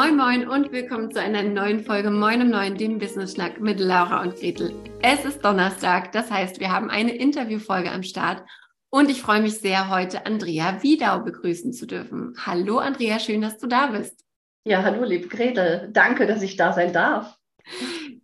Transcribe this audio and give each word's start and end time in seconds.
Moin 0.00 0.16
Moin 0.16 0.48
und 0.48 0.72
willkommen 0.72 1.12
zu 1.12 1.20
einer 1.20 1.42
neuen 1.42 1.84
Folge 1.84 2.10
Moin 2.10 2.40
um 2.40 2.48
Neun, 2.48 2.74
dem 2.74 2.98
Business 2.98 3.34
Schnack 3.34 3.60
mit 3.60 3.78
Laura 3.78 4.22
und 4.22 4.34
Gretel. 4.34 4.72
Es 5.02 5.26
ist 5.26 5.44
Donnerstag, 5.44 6.12
das 6.12 6.30
heißt, 6.30 6.58
wir 6.58 6.72
haben 6.72 6.88
eine 6.88 7.14
Interviewfolge 7.14 7.92
am 7.92 8.02
Start 8.02 8.42
und 8.88 9.10
ich 9.10 9.20
freue 9.20 9.42
mich 9.42 9.58
sehr, 9.58 9.90
heute 9.90 10.24
Andrea 10.24 10.82
Wiedau 10.82 11.20
begrüßen 11.20 11.74
zu 11.74 11.86
dürfen. 11.86 12.34
Hallo 12.46 12.78
Andrea, 12.78 13.18
schön, 13.18 13.42
dass 13.42 13.58
du 13.58 13.66
da 13.66 13.88
bist. 13.88 14.24
Ja, 14.64 14.82
hallo 14.84 15.04
liebe 15.04 15.28
Gretel, 15.28 15.90
danke, 15.92 16.26
dass 16.26 16.40
ich 16.40 16.56
da 16.56 16.72
sein 16.72 16.94
darf. 16.94 17.36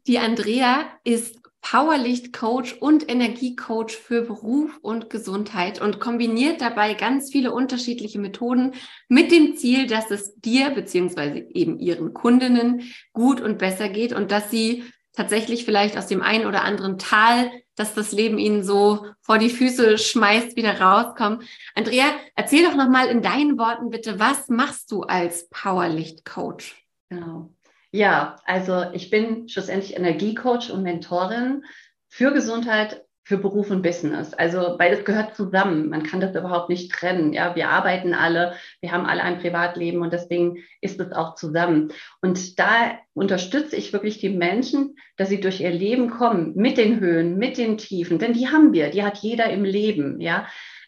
Die 0.07 0.19
Andrea 0.19 0.87
ist 1.05 1.43
Powerlicht-Coach 1.69 2.75
und 2.75 3.11
Energiecoach 3.11 3.91
für 3.91 4.23
Beruf 4.23 4.79
und 4.83 5.11
Gesundheit 5.11 5.81
und 5.81 5.99
kombiniert 5.99 6.61
dabei 6.61 6.95
ganz 6.95 7.33
viele 7.33 7.51
unterschiedliche 7.51 8.21
Methoden 8.21 8.75
mit 9.09 9.33
dem 9.33 9.57
Ziel, 9.57 9.89
dass 9.89 10.13
es 10.13 10.37
dir 10.37 10.71
beziehungsweise 10.71 11.39
eben 11.39 11.81
ihren 11.81 12.15
Kundinnen 12.15 12.83
gut 13.13 13.41
und 13.41 13.59
besser 13.59 13.89
geht 13.89 14.13
und 14.13 14.31
dass 14.31 14.49
sie 14.49 14.85
tatsächlich 15.13 15.65
vielleicht 15.65 15.99
aus 15.99 16.07
dem 16.07 16.23
einen 16.23 16.47
oder 16.47 16.63
anderen 16.63 16.99
Tal, 16.99 17.51
dass 17.75 17.95
das 17.95 18.13
Leben 18.13 18.39
ihnen 18.39 18.63
so 18.63 19.05
vor 19.21 19.39
die 19.39 19.51
Füße 19.51 19.99
schmeißt, 19.99 20.55
wieder 20.55 20.81
rauskommen. 20.81 21.43
Andrea, 21.75 22.05
erzähl 22.37 22.65
doch 22.65 22.77
noch 22.77 22.89
mal 22.89 23.09
in 23.09 23.23
deinen 23.23 23.59
Worten 23.59 23.91
bitte, 23.91 24.21
was 24.21 24.49
machst 24.49 24.93
du 24.93 25.03
als 25.03 25.49
Powerlicht-Coach? 25.49 26.87
Genau. 27.09 27.56
Ja, 27.93 28.37
also 28.45 28.85
ich 28.93 29.11
bin 29.11 29.49
schlussendlich 29.49 29.97
Energiecoach 29.97 30.71
und 30.71 30.83
Mentorin 30.83 31.65
für 32.09 32.33
Gesundheit, 32.33 33.07
für 33.27 33.39
Beruf 33.39 33.73
und 33.73 33.83
Business. 33.83 34.35
Also 34.35 34.77
beides 34.79 35.05
gehört 35.05 35.35
zusammen. 35.35 35.89
Man 35.89 36.05
kann 36.05 36.21
das 36.21 36.37
überhaupt 36.37 36.69
nicht 36.69 36.93
trennen. 36.93 37.33
Ja, 37.33 37.57
wir 37.57 37.71
arbeiten 37.71 38.15
alle, 38.15 38.55
wir 38.81 38.93
haben 38.93 39.05
alle 39.05 39.25
ein 39.25 39.41
Privatleben 39.41 40.01
und 40.03 40.13
deswegen 40.13 40.59
ist 40.81 41.01
es 41.01 41.11
auch 41.13 41.35
zusammen. 41.35 41.91
Und 42.21 42.61
da 42.61 42.99
unterstütze 43.15 43.75
ich 43.75 43.93
wirklich 43.93 44.19
die 44.19 44.29
Menschen, 44.29 44.95
dass 45.17 45.29
sie 45.29 45.41
durch 45.41 45.61
ihr 45.61 45.73
Leben 45.73 46.09
kommen 46.09 46.53
mit 46.55 46.79
den 46.79 47.01
Höhen, 47.01 47.37
mit 47.37 47.59
den 47.59 47.79
Tiefen, 47.79 48.21
denn 48.21 48.33
die 48.33 48.47
haben 48.47 48.73
wir, 48.73 48.91
die 48.91 49.03
hat 49.03 49.19
jeder 49.19 49.51
im 49.51 49.65
Leben. 49.65 50.21
Ja, 50.21 50.47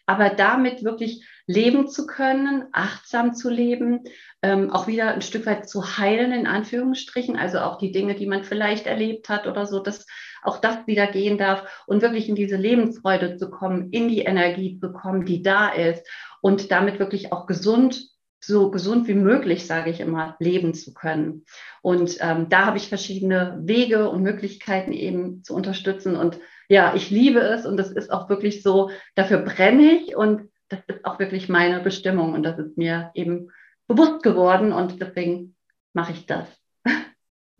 aber 0.09 0.31
damit 0.31 0.83
wirklich 0.83 1.23
leben 1.45 1.87
zu 1.87 2.07
können, 2.07 2.65
achtsam 2.71 3.35
zu 3.35 3.47
leben, 3.47 4.05
ähm, 4.41 4.71
auch 4.71 4.87
wieder 4.87 5.13
ein 5.13 5.21
Stück 5.21 5.45
weit 5.45 5.69
zu 5.69 5.99
heilen, 5.99 6.31
in 6.31 6.47
Anführungsstrichen, 6.47 7.37
also 7.37 7.59
auch 7.59 7.77
die 7.77 7.91
Dinge, 7.91 8.15
die 8.15 8.25
man 8.25 8.43
vielleicht 8.43 8.87
erlebt 8.87 9.29
hat 9.29 9.45
oder 9.45 9.67
so, 9.67 9.79
dass 9.79 10.07
auch 10.41 10.57
das 10.57 10.87
wieder 10.87 11.05
gehen 11.05 11.37
darf 11.37 11.83
und 11.85 12.01
wirklich 12.01 12.27
in 12.27 12.33
diese 12.33 12.55
Lebensfreude 12.55 13.37
zu 13.37 13.51
kommen, 13.51 13.91
in 13.91 14.09
die 14.09 14.21
Energie 14.21 14.79
zu 14.79 14.91
kommen, 14.91 15.25
die 15.25 15.43
da 15.43 15.69
ist 15.69 16.03
und 16.41 16.71
damit 16.71 16.97
wirklich 16.97 17.31
auch 17.31 17.45
gesund 17.45 18.09
so 18.41 18.71
gesund 18.71 19.07
wie 19.07 19.15
möglich, 19.15 19.67
sage 19.67 19.91
ich 19.91 19.99
immer, 19.99 20.37
leben 20.39 20.73
zu 20.73 20.93
können. 20.93 21.43
Und 21.81 22.17
ähm, 22.21 22.47
da 22.49 22.65
habe 22.65 22.77
ich 22.77 22.87
verschiedene 22.87 23.59
Wege 23.61 24.09
und 24.09 24.23
Möglichkeiten 24.23 24.93
eben 24.93 25.43
zu 25.43 25.53
unterstützen. 25.53 26.15
Und 26.15 26.39
ja, 26.69 26.93
ich 26.95 27.09
liebe 27.09 27.39
es 27.39 27.65
und 27.65 27.77
das 27.77 27.91
ist 27.91 28.11
auch 28.11 28.29
wirklich 28.29 28.63
so, 28.63 28.91
dafür 29.15 29.39
brenne 29.39 29.91
ich 29.93 30.15
und 30.15 30.49
das 30.69 30.79
ist 30.87 31.03
auch 31.03 31.19
wirklich 31.19 31.49
meine 31.49 31.79
Bestimmung 31.79 32.33
und 32.33 32.43
das 32.43 32.59
ist 32.59 32.77
mir 32.77 33.11
eben 33.15 33.51
bewusst 33.87 34.21
geworden 34.21 34.71
und 34.71 35.01
deswegen 35.01 35.55
mache 35.93 36.13
ich 36.13 36.25
das. 36.25 36.47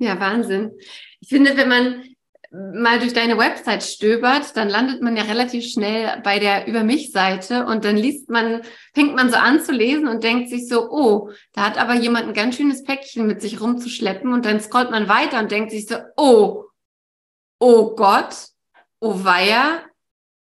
Ja, 0.02 0.17
Wahnsinn. 0.17 0.71
Ich 1.19 1.27
finde, 1.27 1.57
wenn 1.57 1.67
man 1.67 2.05
mal 2.52 2.99
durch 2.99 3.11
deine 3.11 3.37
Website 3.37 3.83
stöbert, 3.83 4.55
dann 4.55 4.69
landet 4.69 5.02
man 5.02 5.17
ja 5.17 5.23
relativ 5.23 5.65
schnell 5.65 6.21
bei 6.23 6.39
der 6.39 6.67
Über 6.67 6.85
mich-Seite 6.85 7.65
und 7.65 7.83
dann 7.83 7.97
liest 7.97 8.30
man, 8.30 8.61
fängt 8.93 9.13
man 9.13 9.30
so 9.30 9.35
an 9.35 9.59
zu 9.59 9.73
lesen 9.73 10.07
und 10.07 10.23
denkt 10.23 10.49
sich 10.49 10.69
so, 10.69 10.89
oh, 10.89 11.31
da 11.52 11.65
hat 11.65 11.77
aber 11.77 11.95
jemand 11.95 12.30
ein 12.30 12.33
ganz 12.33 12.55
schönes 12.55 12.85
Päckchen 12.85 13.27
mit 13.27 13.41
sich 13.41 13.59
rumzuschleppen 13.59 14.31
und 14.31 14.45
dann 14.45 14.61
scrollt 14.61 14.89
man 14.89 15.09
weiter 15.09 15.39
und 15.39 15.52
denkt 15.52 15.71
sich 15.71 15.86
so, 15.86 15.97
oh, 16.15 16.64
oh 17.59 17.93
Gott, 17.95 18.48
oh 18.99 19.23
weia, 19.23 19.83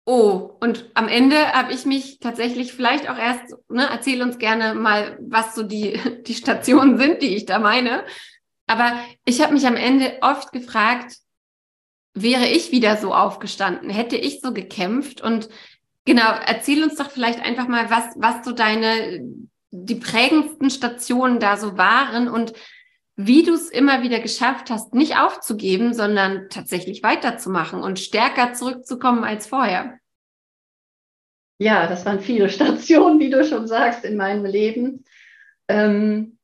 Oh, 0.06 0.58
und 0.60 0.90
am 0.96 1.08
Ende 1.08 1.54
habe 1.54 1.74
ich 1.74 1.86
mich 1.86 2.20
tatsächlich 2.20 2.74
vielleicht 2.74 3.08
auch 3.08 3.18
erst, 3.18 3.56
ne, 3.70 3.88
erzähl 3.90 4.22
uns 4.24 4.40
gerne 4.40 4.74
mal, 4.74 5.18
was 5.22 5.54
so 5.54 5.64
die, 5.64 6.00
die 6.28 6.34
Stationen 6.34 6.98
sind, 6.98 7.22
die 7.22 7.36
ich 7.36 7.46
da 7.46 7.60
meine. 7.60 8.04
Aber 8.68 8.94
ich 9.26 9.42
habe 9.42 9.54
mich 9.54 9.68
am 9.68 9.76
Ende 9.76 10.18
oft 10.22 10.52
gefragt, 10.52 11.18
wäre 12.14 12.48
ich 12.48 12.72
wieder 12.72 12.98
so 12.98 13.14
aufgestanden, 13.14 13.90
hätte 13.90 14.18
ich 14.18 14.42
so 14.42 14.54
gekämpft? 14.54 15.22
Und 15.22 15.50
genau, 16.04 16.34
erzähl 16.46 16.84
uns 16.84 16.96
doch 16.96 17.12
vielleicht 17.12 17.40
einfach 17.40 17.68
mal, 17.68 17.90
was, 17.90 18.06
was 18.18 18.44
so 18.44 18.54
deine, 18.54 19.22
die 19.70 19.96
prägendsten 19.96 20.72
Stationen 20.72 21.40
da 21.40 21.58
so 21.58 21.78
waren 21.78 22.28
und 22.28 22.54
wie 23.28 23.44
du 23.44 23.54
es 23.54 23.70
immer 23.70 24.04
wieder 24.04 24.20
geschafft 24.20 24.70
hast, 24.70 24.94
nicht 24.94 25.18
aufzugeben, 25.18 25.94
sondern 25.94 26.50
tatsächlich 26.50 27.04
weiterzumachen 27.04 27.82
und 27.82 28.00
stärker 28.00 28.54
zurückzukommen 28.54 29.24
als 29.24 29.48
vorher. 29.48 30.00
Ja, 31.60 31.88
das 31.88 32.06
waren 32.06 32.20
viele 32.20 32.50
Stationen, 32.52 33.20
wie 33.20 33.30
du 33.30 33.46
schon 33.46 33.68
sagst, 33.68 34.04
in 34.04 34.18
meinem 34.18 34.46
Leben. 34.46 35.06
Ähm, 35.68 36.38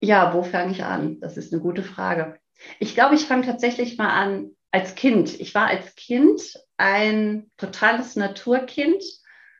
ja, 0.00 0.34
wo 0.34 0.42
fange 0.42 0.72
ich 0.72 0.84
an? 0.84 1.20
Das 1.20 1.36
ist 1.36 1.52
eine 1.52 1.62
gute 1.62 1.82
Frage. 1.82 2.38
Ich 2.78 2.94
glaube, 2.94 3.14
ich 3.14 3.24
fange 3.24 3.46
tatsächlich 3.46 3.98
mal 3.98 4.10
an 4.10 4.50
als 4.70 4.94
Kind. 4.94 5.40
Ich 5.40 5.54
war 5.54 5.68
als 5.68 5.94
Kind 5.94 6.42
ein 6.76 7.50
totales 7.56 8.16
Naturkind 8.16 9.02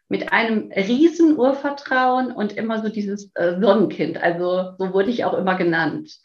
mit 0.08 0.32
einem 0.32 0.72
riesen 0.72 1.38
Urvertrauen 1.38 2.32
und 2.32 2.56
immer 2.56 2.82
so 2.82 2.88
dieses 2.88 3.30
äh, 3.34 3.60
Sonnenkind. 3.60 4.22
Also 4.22 4.72
so 4.78 4.92
wurde 4.92 5.10
ich 5.10 5.24
auch 5.24 5.34
immer 5.34 5.56
genannt. 5.56 6.18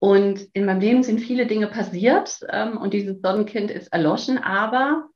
Und 0.00 0.48
in 0.52 0.66
meinem 0.66 0.80
Leben 0.80 1.02
sind 1.02 1.20
viele 1.20 1.46
Dinge 1.46 1.68
passiert 1.68 2.40
ähm, 2.50 2.76
und 2.76 2.92
dieses 2.92 3.22
Sonnenkind 3.22 3.70
ist 3.70 3.92
erloschen, 3.92 4.38
aber 4.38 5.08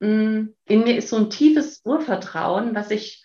mh, 0.00 0.08
mm, 0.08 0.54
in 0.66 0.84
mir 0.84 0.96
ist 0.96 1.10
so 1.10 1.16
ein 1.16 1.30
tiefes 1.30 1.82
Urvertrauen, 1.84 2.74
was 2.74 2.90
ich, 2.90 3.24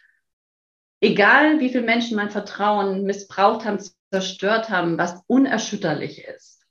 egal 1.01 1.59
wie 1.59 1.69
viele 1.69 1.85
Menschen 1.85 2.17
mein 2.17 2.29
Vertrauen 2.29 3.03
missbraucht 3.03 3.65
haben, 3.65 3.79
zerstört 4.11 4.69
haben, 4.69 4.97
was 4.97 5.23
unerschütterlich 5.27 6.23
ist. 6.25 6.61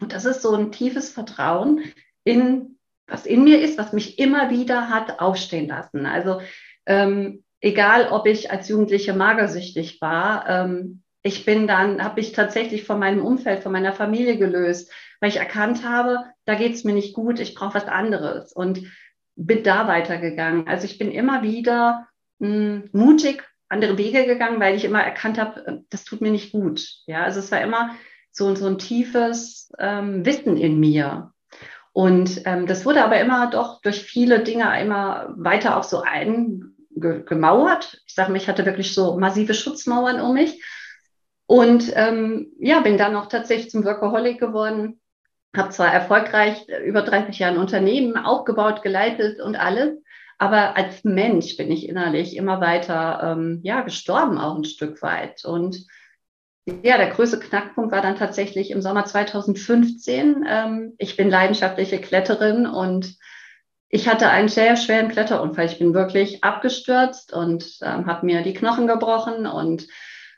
Und 0.00 0.12
das 0.12 0.26
ist 0.26 0.42
so 0.42 0.54
ein 0.54 0.70
tiefes 0.70 1.10
Vertrauen 1.10 1.82
in, 2.22 2.78
was 3.06 3.26
in 3.26 3.42
mir 3.42 3.60
ist, 3.60 3.78
was 3.78 3.92
mich 3.92 4.18
immer 4.18 4.50
wieder 4.50 4.90
hat 4.90 5.18
aufstehen 5.20 5.68
lassen. 5.68 6.06
Also 6.06 6.40
ähm, 6.88 7.44
egal, 7.60 8.08
ob 8.10 8.26
ich 8.26 8.50
als 8.50 8.68
Jugendliche 8.68 9.12
magersüchtig 9.12 10.00
war, 10.00 10.48
ähm, 10.48 11.02
ich 11.22 11.44
bin 11.44 11.66
dann, 11.66 12.02
habe 12.02 12.20
ich 12.20 12.32
tatsächlich 12.32 12.84
von 12.84 12.98
meinem 12.98 13.24
Umfeld, 13.24 13.62
von 13.62 13.72
meiner 13.72 13.92
Familie 13.92 14.38
gelöst, 14.38 14.90
weil 15.20 15.30
ich 15.30 15.36
erkannt 15.36 15.86
habe, 15.86 16.24
da 16.44 16.54
geht 16.54 16.74
es 16.74 16.84
mir 16.84 16.94
nicht 16.94 17.14
gut, 17.14 17.40
ich 17.40 17.54
brauche 17.54 17.74
was 17.74 17.86
anderes 17.86 18.52
und 18.52 18.82
bin 19.36 19.62
da 19.62 19.86
weitergegangen. 19.86 20.66
Also 20.66 20.86
ich 20.86 20.98
bin 20.98 21.10
immer 21.10 21.42
wieder 21.42 22.08
mh, 22.38 22.48
hm, 22.48 22.90
mutig 22.92 23.44
andere 23.68 23.98
Wege 23.98 24.24
gegangen, 24.24 24.60
weil 24.60 24.74
ich 24.74 24.84
immer 24.84 25.02
erkannt 25.02 25.38
habe, 25.38 25.66
äh, 25.66 25.78
das 25.90 26.04
tut 26.04 26.20
mir 26.20 26.30
nicht 26.30 26.52
gut. 26.52 26.86
Ja, 27.06 27.24
also 27.24 27.40
es 27.40 27.52
war 27.52 27.60
immer 27.60 27.94
so, 28.32 28.54
so 28.54 28.66
ein 28.66 28.78
tiefes 28.78 29.70
ähm, 29.78 30.24
Wissen 30.24 30.56
in 30.56 30.80
mir. 30.80 31.32
Und 31.92 32.42
ähm, 32.44 32.66
das 32.66 32.86
wurde 32.86 33.04
aber 33.04 33.20
immer 33.20 33.50
doch 33.50 33.80
durch 33.82 34.02
viele 34.02 34.40
Dinge 34.40 34.80
immer 34.80 35.34
weiter 35.36 35.76
auch 35.76 35.82
so 35.82 36.00
ein, 36.00 36.76
ge 37.00 37.22
gemauert. 37.24 38.00
Ich 38.06 38.14
sage 38.14 38.30
mal, 38.30 38.38
ich 38.38 38.48
hatte 38.48 38.66
wirklich 38.66 38.94
so 38.94 39.16
massive 39.18 39.54
Schutzmauern 39.54 40.20
um 40.20 40.34
mich. 40.34 40.62
Und 41.46 41.92
ähm, 41.94 42.52
ja, 42.58 42.80
bin 42.80 42.98
dann 42.98 43.16
auch 43.16 43.26
tatsächlich 43.26 43.70
zum 43.70 43.84
Workaholic 43.84 44.38
geworden. 44.38 45.00
Habe 45.56 45.70
zwar 45.70 45.92
erfolgreich 45.92 46.66
über 46.84 47.02
30 47.02 47.38
Jahre 47.38 47.54
ein 47.54 47.60
Unternehmen 47.60 48.16
aufgebaut, 48.18 48.82
geleitet 48.82 49.40
und 49.40 49.56
alles, 49.56 49.96
aber 50.38 50.76
als 50.76 51.02
Mensch 51.04 51.56
bin 51.56 51.70
ich 51.70 51.88
innerlich 51.88 52.36
immer 52.36 52.60
weiter 52.60 53.32
ähm, 53.32 53.60
ja 53.64 53.80
gestorben 53.80 54.38
auch 54.38 54.56
ein 54.56 54.64
Stück 54.64 55.02
weit. 55.02 55.44
Und 55.44 55.86
ja, 56.66 56.96
der 56.96 57.10
größte 57.10 57.40
Knackpunkt 57.40 57.92
war 57.92 58.02
dann 58.02 58.16
tatsächlich 58.16 58.70
im 58.70 58.82
Sommer 58.82 59.04
2015. 59.04 60.44
Ähm, 60.48 60.94
ich 60.98 61.16
bin 61.16 61.30
leidenschaftliche 61.30 61.98
Kletterin 62.00 62.66
und 62.66 63.16
ich 63.88 64.08
hatte 64.08 64.28
einen 64.28 64.48
sehr 64.48 64.76
schweren 64.76 65.08
Kletterunfall. 65.08 65.66
Ich 65.66 65.78
bin 65.78 65.94
wirklich 65.94 66.44
abgestürzt 66.44 67.32
und 67.32 67.78
ähm, 67.82 68.06
habe 68.06 68.26
mir 68.26 68.42
die 68.42 68.52
Knochen 68.52 68.86
gebrochen 68.86 69.46
und 69.46 69.86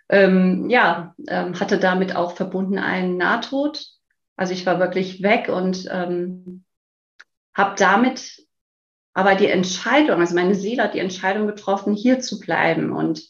ähm, 0.08 0.70
ja, 0.70 1.14
ähm, 1.28 1.58
hatte 1.58 1.78
damit 1.78 2.14
auch 2.14 2.36
verbunden 2.36 2.78
einen 2.78 3.16
Nahtod. 3.16 3.84
Also 4.36 4.52
ich 4.52 4.66
war 4.66 4.78
wirklich 4.78 5.22
weg 5.22 5.48
und 5.48 5.88
ähm, 5.90 6.64
habe 7.54 7.74
damit 7.76 8.46
aber 9.12 9.34
die 9.34 9.48
Entscheidung, 9.48 10.20
also 10.20 10.34
meine 10.34 10.54
Seele 10.54 10.84
hat 10.84 10.94
die 10.94 11.00
Entscheidung 11.00 11.46
getroffen, 11.46 11.94
hier 11.94 12.20
zu 12.20 12.38
bleiben 12.38 12.92
und 12.92 13.22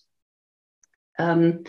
ähm, 1.19 1.64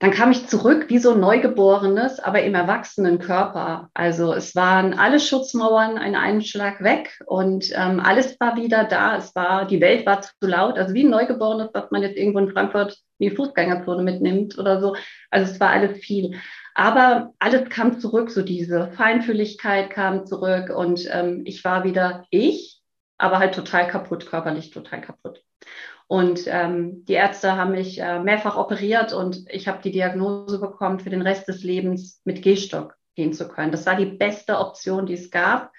dann 0.00 0.12
kam 0.12 0.30
ich 0.30 0.48
zurück 0.48 0.86
wie 0.88 0.96
so 0.96 1.12
ein 1.12 1.20
Neugeborenes, 1.20 2.20
aber 2.20 2.42
im 2.42 2.54
erwachsenen 2.54 3.18
Körper. 3.18 3.90
Also 3.92 4.32
es 4.32 4.56
waren 4.56 4.94
alle 4.94 5.20
Schutzmauern 5.20 5.98
in 5.98 6.16
einem 6.16 6.40
Schlag 6.40 6.82
weg 6.82 7.20
und 7.26 7.70
ähm, 7.74 8.00
alles 8.00 8.40
war 8.40 8.56
wieder 8.56 8.84
da. 8.84 9.18
Es 9.18 9.34
war, 9.34 9.66
die 9.66 9.82
Welt 9.82 10.06
war 10.06 10.22
zu 10.22 10.32
laut. 10.40 10.78
Also 10.78 10.94
wie 10.94 11.04
ein 11.04 11.10
Neugeborenes, 11.10 11.68
was 11.74 11.90
man 11.90 12.00
jetzt 12.00 12.16
irgendwo 12.16 12.38
in 12.38 12.50
Frankfurt 12.50 12.96
die 13.18 13.30
Fußgängerzone 13.30 14.02
mitnimmt 14.02 14.58
oder 14.58 14.80
so. 14.80 14.96
Also 15.30 15.52
es 15.52 15.60
war 15.60 15.68
alles 15.68 15.98
viel. 15.98 16.34
Aber 16.74 17.34
alles 17.38 17.68
kam 17.68 18.00
zurück, 18.00 18.30
so 18.30 18.40
diese 18.40 18.92
Feinfühligkeit 18.92 19.90
kam 19.90 20.24
zurück 20.24 20.70
und 20.74 21.06
ähm, 21.12 21.42
ich 21.44 21.62
war 21.62 21.84
wieder 21.84 22.24
ich, 22.30 22.79
aber 23.20 23.38
halt 23.38 23.54
total 23.54 23.86
kaputt, 23.86 24.26
körperlich 24.26 24.70
total 24.70 25.00
kaputt. 25.02 25.44
Und 26.06 26.44
ähm, 26.46 27.04
die 27.04 27.12
Ärzte 27.12 27.56
haben 27.56 27.72
mich 27.72 28.00
äh, 28.00 28.18
mehrfach 28.18 28.56
operiert 28.56 29.12
und 29.12 29.44
ich 29.48 29.68
habe 29.68 29.82
die 29.82 29.92
Diagnose 29.92 30.58
bekommen, 30.58 30.98
für 30.98 31.10
den 31.10 31.22
Rest 31.22 31.46
des 31.46 31.62
Lebens 31.62 32.20
mit 32.24 32.42
Gehstock 32.42 32.96
gehen 33.14 33.32
zu 33.32 33.46
können. 33.46 33.70
Das 33.70 33.86
war 33.86 33.94
die 33.94 34.06
beste 34.06 34.58
Option, 34.58 35.06
die 35.06 35.14
es 35.14 35.30
gab. 35.30 35.70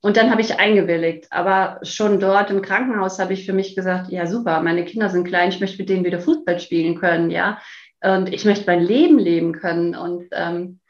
Und 0.00 0.16
dann 0.16 0.30
habe 0.30 0.40
ich 0.40 0.58
eingewilligt. 0.58 1.26
Aber 1.30 1.80
schon 1.82 2.18
dort 2.18 2.50
im 2.50 2.62
Krankenhaus 2.62 3.18
habe 3.18 3.34
ich 3.34 3.44
für 3.44 3.52
mich 3.52 3.76
gesagt, 3.76 4.10
ja 4.10 4.26
super, 4.26 4.62
meine 4.62 4.84
Kinder 4.84 5.10
sind 5.10 5.26
klein, 5.26 5.50
ich 5.50 5.60
möchte 5.60 5.78
mit 5.78 5.88
denen 5.88 6.04
wieder 6.04 6.20
Fußball 6.20 6.60
spielen 6.60 6.98
können, 6.98 7.30
ja. 7.30 7.60
Und 8.00 8.32
ich 8.32 8.44
möchte 8.44 8.66
mein 8.66 8.80
Leben 8.80 9.18
leben 9.18 9.52
können. 9.52 9.94
Und 9.94 10.28
ähm, 10.32 10.80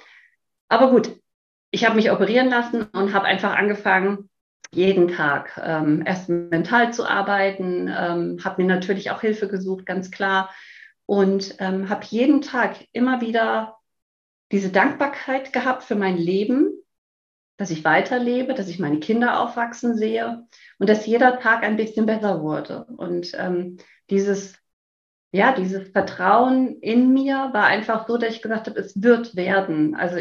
aber 0.69 0.91
gut, 0.91 1.11
ich 1.71 1.85
habe 1.85 1.97
mich 1.97 2.11
operieren 2.11 2.49
lassen 2.49 2.85
und 2.93 3.13
habe 3.13 3.27
einfach 3.27 3.57
angefangen, 3.57 4.31
jeden 4.75 5.09
Tag 5.09 5.61
ähm, 5.63 6.03
erst 6.07 6.29
mental 6.29 6.93
zu 6.93 7.07
arbeiten, 7.07 7.89
ähm, 7.89 8.39
habe 8.43 8.63
mir 8.63 8.69
natürlich 8.69 9.11
auch 9.11 9.21
Hilfe 9.21 9.49
gesucht, 9.49 9.87
ganz 9.87 10.11
klar. 10.11 10.51
Und 11.05 11.57
ähm, 11.59 11.89
habe 11.89 12.05
jeden 12.09 12.41
Tag 12.41 12.77
immer 12.93 13.21
wieder 13.21 13.77
diese 14.51 14.71
Dankbarkeit 14.71 15.53
gehabt 15.53 15.83
für 15.83 15.95
mein 15.95 16.17
Leben, 16.17 16.71
dass 17.59 17.71
ich 17.71 17.85
weiterlebe, 17.85 18.55
dass 18.55 18.69
ich 18.69 18.79
meine 18.79 18.99
Kinder 18.99 19.41
aufwachsen 19.41 19.97
sehe 19.97 20.47
und 20.79 20.89
dass 20.89 21.07
jeder 21.07 21.39
Tag 21.39 21.65
ein 21.65 21.77
bisschen 21.77 22.07
besser 22.07 22.43
wurde. 22.43 22.85
Und 22.97 23.33
ähm, 23.35 23.77
dieses, 24.11 24.55
ja, 25.33 25.53
dieses 25.53 25.91
Vertrauen 25.91 26.81
in 26.81 27.13
mir 27.13 27.51
war 27.53 27.67
einfach 27.67 28.07
so, 28.09 28.17
dass 28.17 28.35
ich 28.35 28.43
gesagt 28.43 28.69
habe, 28.69 28.81
es 28.81 29.03
wird 29.03 29.37
werden. 29.37 29.95
Also 29.95 30.17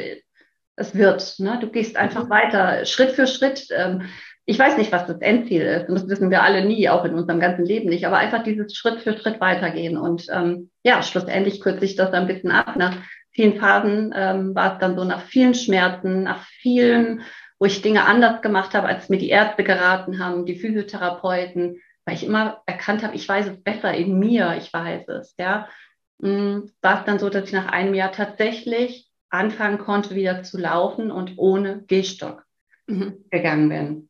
es 0.76 0.96
wird. 0.96 1.40
Ne? 1.40 1.60
Du 1.60 1.70
gehst 1.70 1.96
einfach 1.96 2.26
mhm. 2.26 2.30
weiter, 2.30 2.86
Schritt 2.86 3.12
für 3.12 3.28
Schritt. 3.28 3.68
Ähm, 3.72 4.04
ich 4.52 4.60
weiß 4.60 4.78
nicht, 4.78 4.92
was 4.92 5.08
das 5.08 5.22
Endziel 5.22 5.62
ist. 5.62 5.88
Und 5.88 5.96
das 5.96 6.10
wissen 6.10 6.30
wir 6.30 6.44
alle 6.44 6.66
nie, 6.66 6.90
auch 6.90 7.06
in 7.06 7.16
unserem 7.16 7.40
ganzen 7.40 7.66
Leben 7.66 7.88
nicht. 7.88 8.06
Aber 8.06 8.18
einfach 8.18 8.44
dieses 8.44 8.76
Schritt 8.76 9.00
für 9.00 9.18
Schritt 9.18 9.40
weitergehen. 9.40 9.98
Und 9.98 10.28
ähm, 10.30 10.70
ja, 10.84 11.02
schlussendlich 11.04 11.62
kürze 11.62 11.86
ich 11.86 11.96
das 11.96 12.12
ein 12.12 12.28
bisschen 12.28 12.52
ab. 12.52 12.76
Nach 12.76 12.98
vielen 13.32 13.56
Phasen 13.56 14.14
ähm, 14.14 14.54
war 14.54 14.74
es 14.74 14.80
dann 14.80 14.98
so 14.98 15.06
nach 15.06 15.22
vielen 15.22 15.54
Schmerzen, 15.54 16.24
nach 16.24 16.44
vielen, 16.44 17.22
wo 17.60 17.66
ich 17.66 17.82
Dinge 17.82 18.04
anders 18.04 18.42
gemacht 18.42 18.74
habe, 18.74 18.88
als 18.88 19.08
mir 19.08 19.20
die 19.20 19.30
Ärzte 19.30 19.64
geraten 19.64 20.20
haben, 20.20 20.46
die 20.46 20.58
Physiotherapeuten, 20.58 21.80
weil 22.04 22.16
ich 22.16 22.26
immer 22.26 22.62
erkannt 22.66 23.04
habe, 23.04 23.16
ich 23.16 23.30
weiß 23.30 23.48
es 23.48 23.64
besser 23.64 23.94
in 23.94 24.20
mir, 24.20 24.58
ich 24.58 24.74
weiß 24.74 25.08
es, 25.08 25.34
ja. 25.40 25.70
Mhm, 26.20 26.72
war 26.82 27.00
es 27.00 27.06
dann 27.06 27.20
so, 27.20 27.30
dass 27.30 27.46
ich 27.46 27.54
nach 27.54 27.72
einem 27.72 27.94
Jahr 27.94 28.12
tatsächlich 28.12 29.10
anfangen 29.30 29.78
konnte, 29.78 30.14
wieder 30.14 30.44
zu 30.44 30.58
laufen 30.58 31.10
und 31.10 31.38
ohne 31.38 31.84
Gehstock 31.88 32.44
mhm. 32.88 33.24
gegangen 33.30 33.70
bin. 33.70 34.10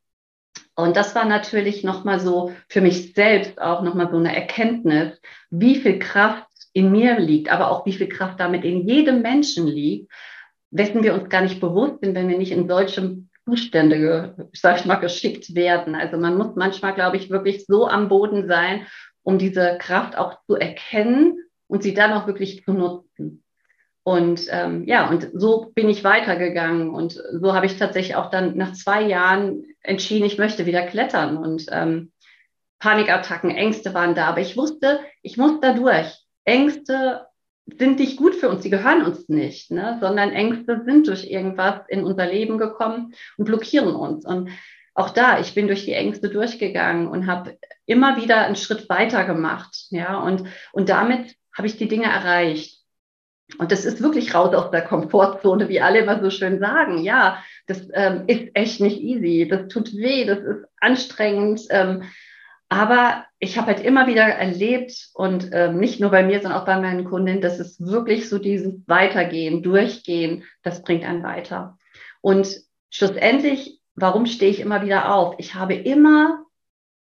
Und 0.82 0.98
das 0.98 1.16
war 1.16 1.26
natürlich 1.26 1.84
nochmal 1.84 2.20
so 2.20 2.52
für 2.68 2.82
mich 2.82 3.14
selbst 3.14 3.62
auch 3.62 3.82
nochmal 3.82 4.10
so 4.12 4.18
eine 4.18 4.36
Erkenntnis, 4.36 5.20
wie 5.50 5.76
viel 5.76 6.00
Kraft 6.00 6.48
in 6.74 6.92
mir 6.92 7.20
liegt, 7.20 7.52
aber 7.52 7.70
auch 7.70 7.86
wie 7.86 7.94
viel 7.94 8.08
Kraft 8.08 8.40
damit 8.40 8.64
in 8.64 8.88
jedem 8.88 9.22
Menschen 9.22 9.68
liegt, 9.68 10.12
wessen 10.72 11.04
wir 11.04 11.14
uns 11.14 11.30
gar 11.30 11.42
nicht 11.42 11.60
bewusst 11.60 12.00
sind, 12.02 12.16
wenn 12.16 12.30
wir 12.30 12.38
nicht 12.38 12.52
in 12.52 12.68
solche 12.68 13.18
Zustände, 13.46 14.50
sag 14.54 14.80
ich 14.80 14.86
mal, 14.86 14.96
geschickt 14.96 15.54
werden. 15.56 15.96
Also 15.96 16.18
man 16.18 16.38
muss 16.38 16.56
manchmal, 16.56 16.94
glaube 16.94 17.18
ich, 17.18 17.30
wirklich 17.30 17.66
so 17.66 17.88
am 17.88 18.08
Boden 18.08 18.48
sein, 18.48 18.88
um 19.24 19.38
diese 19.38 19.78
Kraft 19.80 20.18
auch 20.18 20.40
zu 20.46 20.56
erkennen 20.56 21.38
und 21.68 21.84
sie 21.84 21.94
dann 21.94 22.14
auch 22.14 22.28
wirklich 22.28 22.64
zu 22.64 22.74
nutzen. 22.74 23.41
Und 24.04 24.48
ähm, 24.50 24.84
ja, 24.86 25.10
und 25.10 25.30
so 25.34 25.72
bin 25.76 25.88
ich 25.88 26.04
weitergegangen 26.04 26.90
und 26.90 27.22
so 27.34 27.54
habe 27.54 27.68
ich 27.68 27.78
tatsächlich 27.78 28.16
auch 28.16 28.32
dann 28.32 28.58
nach 28.58 28.74
zwei 28.74 29.04
Jahren 29.04 29.64
entschieden, 29.82 30.26
ich 30.26 30.40
möchte 30.40 30.66
wieder 30.66 30.82
klettern 30.84 31.38
und 31.38 31.66
ähm, 31.72 32.12
Panikattacken, 32.80 33.52
Ängste 33.52 33.94
waren 33.94 34.16
da, 34.16 34.26
aber 34.26 34.42
ich 34.42 34.58
wusste, 34.58 35.02
ich 35.22 35.38
muss 35.38 35.60
da 35.62 35.74
durch. 35.74 36.18
Ängste 36.46 37.28
sind 37.78 38.00
nicht 38.00 38.18
gut 38.18 38.34
für 38.34 38.50
uns, 38.50 38.64
die 38.64 38.72
gehören 38.72 39.04
uns 39.04 39.30
nicht, 39.30 39.70
ne? 39.70 39.98
sondern 40.02 40.32
Ängste 40.32 40.82
sind 40.84 41.08
durch 41.08 41.30
irgendwas 41.30 41.82
in 41.88 42.04
unser 42.04 42.26
Leben 42.26 42.58
gekommen 42.58 43.14
und 43.38 43.46
blockieren 43.46 43.96
uns. 43.96 44.26
Und 44.26 44.50
auch 44.96 45.12
da, 45.12 45.40
ich 45.40 45.54
bin 45.54 45.68
durch 45.68 45.86
die 45.86 45.94
Ängste 45.94 46.30
durchgegangen 46.30 47.08
und 47.08 47.28
habe 47.28 47.58
immer 47.86 48.18
wieder 48.18 48.46
einen 48.46 48.56
Schritt 48.56 48.90
weiter 48.90 49.26
gemacht. 49.26 49.86
Ja, 49.92 50.20
und, 50.20 50.46
und 50.74 50.90
damit 50.90 51.36
habe 51.56 51.68
ich 51.68 51.78
die 51.78 51.88
Dinge 51.88 52.06
erreicht. 52.06 52.81
Und 53.58 53.72
das 53.72 53.86
ist 53.86 54.02
wirklich 54.02 54.34
raus 54.34 54.54
aus 54.56 54.72
der 54.72 54.82
Komfortzone, 54.82 55.70
wie 55.70 55.82
alle 55.82 56.00
immer 56.00 56.22
so 56.22 56.30
schön 56.30 56.60
sagen. 56.60 57.00
Ja, 57.00 57.44
das 57.68 57.88
ähm, 57.94 58.24
ist 58.28 58.50
echt 58.54 58.82
nicht 58.82 59.02
easy. 59.02 59.48
Das 59.48 59.68
tut 59.68 59.94
weh, 59.94 60.26
das 60.26 60.40
ist 60.40 60.66
anstrengend. 60.80 61.62
Ähm, 61.70 62.04
aber 62.70 63.26
ich 63.40 63.58
habe 63.58 63.68
halt 63.68 63.82
immer 63.82 64.08
wieder 64.08 64.24
erlebt 64.24 65.10
und 65.14 65.50
ähm, 65.52 65.78
nicht 65.78 66.00
nur 66.00 66.10
bei 66.10 66.24
mir, 66.24 66.42
sondern 66.42 66.62
auch 66.62 66.66
bei 66.66 66.80
meinen 66.80 67.04
Kundinnen, 67.04 67.42
dass 67.42 67.60
es 67.60 67.86
wirklich 67.86 68.30
so 68.30 68.40
dieses 68.40 68.74
Weitergehen, 68.88 69.62
Durchgehen, 69.62 70.46
das 70.64 70.82
bringt 70.82 71.04
einen 71.04 71.22
weiter. 71.22 71.78
Und 72.22 72.48
schlussendlich, 72.90 73.82
warum 73.96 74.26
stehe 74.26 74.52
ich 74.52 74.62
immer 74.62 74.84
wieder 74.86 75.14
auf? 75.14 75.36
Ich 75.38 75.56
habe 75.56 75.74
immer 75.74 76.46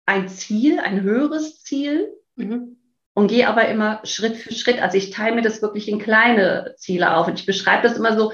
ein 0.06 0.28
Ziel, 0.28 0.80
ein 0.80 1.02
höheres 1.02 1.64
Ziel 1.64 2.10
mhm. 2.36 2.77
Und 3.18 3.30
gehe 3.30 3.48
aber 3.48 3.68
immer 3.68 4.00
Schritt 4.04 4.38
für 4.38 4.54
Schritt. 4.54 4.80
Also 4.80 4.96
ich 4.96 5.10
teile 5.10 5.36
mir 5.36 5.42
das 5.42 5.64
wirklich 5.64 5.90
in 5.90 5.98
kleine 5.98 6.76
Ziele 6.78 7.16
auf. 7.16 7.28
Und 7.28 7.40
ich 7.40 7.48
beschreibe 7.48 7.82
das 7.82 7.98
immer 7.98 8.16
so, 8.16 8.32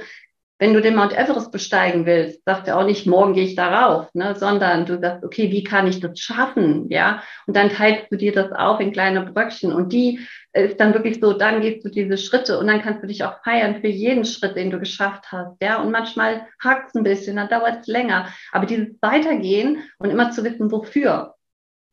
wenn 0.59 0.73
du 0.73 0.81
den 0.81 0.95
Mount 0.95 1.13
Everest 1.13 1.53
besteigen 1.53 2.05
willst, 2.05 2.43
sagst 2.43 2.67
du 2.67 2.75
auch 2.75 2.85
nicht, 2.85 3.07
morgen 3.07 3.33
gehe 3.33 3.45
ich 3.45 3.55
darauf, 3.55 4.13
ne, 4.13 4.35
sondern 4.35 4.85
du 4.85 4.99
sagst, 4.99 5.23
okay, 5.23 5.51
wie 5.51 5.63
kann 5.63 5.87
ich 5.87 6.01
das 6.01 6.19
schaffen, 6.19 6.89
ja? 6.89 7.23
Und 7.47 7.55
dann 7.55 7.69
teilst 7.69 8.11
du 8.11 8.17
dir 8.17 8.33
das 8.33 8.51
auf 8.51 8.81
in 8.81 8.91
kleine 8.91 9.21
Bröckchen 9.21 9.71
und 9.71 9.93
die 9.93 10.19
ist 10.51 10.81
dann 10.81 10.93
wirklich 10.93 11.21
so, 11.21 11.31
dann 11.31 11.61
gehst 11.61 11.85
du 11.85 11.89
diese 11.89 12.17
Schritte 12.17 12.59
und 12.59 12.67
dann 12.67 12.81
kannst 12.81 13.03
du 13.03 13.07
dich 13.07 13.23
auch 13.23 13.41
feiern 13.41 13.79
für 13.79 13.87
jeden 13.87 14.25
Schritt, 14.25 14.57
den 14.57 14.69
du 14.69 14.79
geschafft 14.79 15.31
hast, 15.31 15.61
ja? 15.61 15.81
Und 15.81 15.91
manchmal 15.91 16.45
hakt 16.61 16.89
es 16.89 16.95
ein 16.95 17.03
bisschen, 17.03 17.37
dann 17.37 17.47
dauert 17.47 17.79
es 17.79 17.87
länger, 17.87 18.27
aber 18.51 18.65
dieses 18.65 18.89
Weitergehen 18.99 19.81
und 19.97 20.09
immer 20.09 20.31
zu 20.31 20.43
wissen, 20.43 20.73
wofür. 20.73 21.35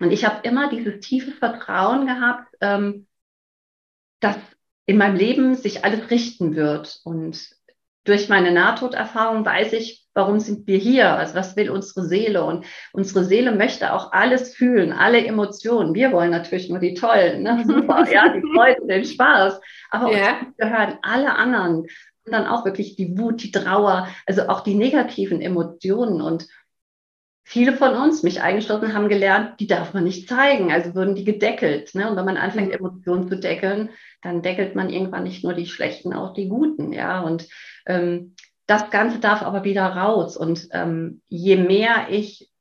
Und 0.00 0.12
ich 0.12 0.24
habe 0.24 0.40
immer 0.42 0.70
dieses 0.70 1.00
tiefe 1.00 1.30
Vertrauen 1.30 2.06
gehabt, 2.06 2.54
ähm, 2.60 3.06
dass 4.20 4.36
in 4.86 4.96
meinem 4.98 5.16
Leben 5.16 5.54
sich 5.54 5.84
alles 5.84 6.10
richten 6.10 6.56
wird 6.56 7.00
und 7.04 7.54
durch 8.04 8.28
meine 8.28 8.50
Nahtoderfahrung 8.50 9.44
weiß 9.44 9.74
ich, 9.74 10.06
warum 10.14 10.40
sind 10.40 10.66
wir 10.66 10.78
hier? 10.78 11.14
Also 11.16 11.34
was 11.34 11.56
will 11.56 11.70
unsere 11.70 12.06
Seele? 12.06 12.44
Und 12.44 12.64
unsere 12.92 13.24
Seele 13.24 13.52
möchte 13.52 13.92
auch 13.92 14.12
alles 14.12 14.54
fühlen, 14.54 14.92
alle 14.92 15.24
Emotionen. 15.24 15.94
Wir 15.94 16.10
wollen 16.12 16.30
natürlich 16.30 16.68
nur 16.70 16.78
die 16.78 16.94
tollen, 16.94 17.42
ne? 17.42 17.62
Super, 17.66 18.10
ja, 18.10 18.32
die 18.32 18.42
Freude, 18.54 18.86
den 18.86 19.04
Spaß. 19.04 19.60
Aber 19.90 20.12
ja. 20.16 20.40
uns 20.40 20.56
gehören 20.56 20.98
alle 21.02 21.34
anderen. 21.34 21.86
Und 22.24 22.32
dann 22.32 22.46
auch 22.46 22.64
wirklich 22.64 22.96
die 22.96 23.16
Wut, 23.18 23.42
die 23.42 23.50
Trauer, 23.50 24.08
also 24.26 24.48
auch 24.48 24.60
die 24.60 24.74
negativen 24.74 25.40
Emotionen. 25.40 26.20
Und 26.20 26.48
viele 27.50 27.76
von 27.76 27.96
uns, 27.96 28.22
mich 28.22 28.42
eingeschlossen, 28.42 28.94
haben 28.94 29.08
gelernt, 29.08 29.58
die 29.58 29.66
darf 29.66 29.92
man 29.92 30.04
nicht 30.04 30.28
zeigen, 30.28 30.70
also 30.70 30.94
würden 30.94 31.16
die 31.16 31.24
gedeckelt. 31.24 31.96
Ne? 31.96 32.08
Und 32.08 32.16
wenn 32.16 32.24
man 32.24 32.36
anfängt, 32.36 32.68
mhm. 32.68 32.74
Emotionen 32.74 33.28
zu 33.28 33.40
deckeln, 33.40 33.90
dann 34.22 34.40
deckelt 34.40 34.76
man 34.76 34.88
irgendwann 34.88 35.24
nicht 35.24 35.42
nur 35.42 35.52
die 35.52 35.66
schlechten, 35.66 36.14
auch 36.14 36.32
die 36.32 36.48
guten. 36.48 36.92
Ja, 36.92 37.22
und 37.22 37.48
ähm, 37.86 38.36
das 38.68 38.90
Ganze 38.90 39.18
darf 39.18 39.42
aber 39.42 39.64
wieder 39.64 39.84
raus. 39.84 40.36
Und 40.36 40.68
ähm, 40.70 41.22
je 41.26 41.56
mehr 41.56 42.06
ich 42.08 42.52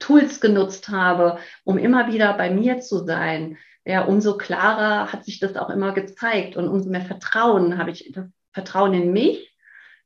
Tools 0.00 0.42
genutzt 0.42 0.90
habe, 0.90 1.38
um 1.64 1.78
immer 1.78 2.12
wieder 2.12 2.34
bei 2.34 2.50
mir 2.50 2.80
zu 2.80 3.06
sein, 3.06 3.56
ja, 3.86 4.04
umso 4.04 4.36
klarer 4.36 5.14
hat 5.14 5.24
sich 5.24 5.38
das 5.38 5.56
auch 5.56 5.70
immer 5.70 5.94
gezeigt 5.94 6.58
und 6.58 6.68
umso 6.68 6.90
mehr 6.90 7.06
Vertrauen 7.06 7.78
habe 7.78 7.90
ich, 7.90 8.12
das 8.12 8.26
Vertrauen 8.52 8.92
in 8.92 9.14
mich 9.14 9.56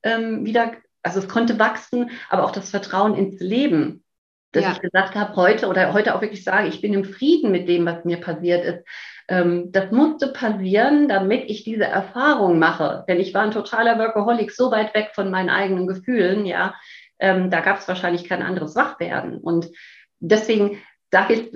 ähm, 0.04 0.46
wieder, 0.46 0.74
also 1.02 1.18
es 1.18 1.28
konnte 1.28 1.58
wachsen, 1.58 2.10
aber 2.28 2.44
auch 2.44 2.52
das 2.52 2.70
Vertrauen 2.70 3.16
ins 3.16 3.40
Leben 3.40 4.04
dass 4.52 4.64
ja. 4.64 4.72
ich 4.72 4.80
gesagt 4.80 5.14
habe, 5.14 5.36
heute 5.36 5.68
oder 5.68 5.92
heute 5.92 6.14
auch 6.14 6.20
wirklich 6.20 6.44
sage, 6.44 6.68
ich 6.68 6.80
bin 6.80 6.92
im 6.92 7.04
Frieden 7.04 7.50
mit 7.50 7.68
dem, 7.68 7.86
was 7.86 8.04
mir 8.04 8.18
passiert 8.18 8.64
ist. 8.64 8.84
Ähm, 9.28 9.70
das 9.70 9.92
musste 9.92 10.28
passieren, 10.28 11.08
damit 11.08 11.48
ich 11.48 11.62
diese 11.62 11.84
Erfahrung 11.84 12.58
mache. 12.58 13.04
Denn 13.08 13.20
ich 13.20 13.32
war 13.32 13.42
ein 13.42 13.52
totaler 13.52 13.98
Workaholic, 13.98 14.50
so 14.50 14.70
weit 14.70 14.94
weg 14.94 15.10
von 15.14 15.30
meinen 15.30 15.50
eigenen 15.50 15.86
Gefühlen, 15.86 16.46
ja. 16.46 16.74
Ähm, 17.18 17.50
da 17.50 17.60
gab 17.60 17.78
es 17.78 17.86
wahrscheinlich 17.86 18.28
kein 18.28 18.42
anderes 18.42 18.74
Wachwerden. 18.74 19.38
Und 19.38 19.70
deswegen 20.18 20.78
sage 21.10 21.34
ich 21.34 21.52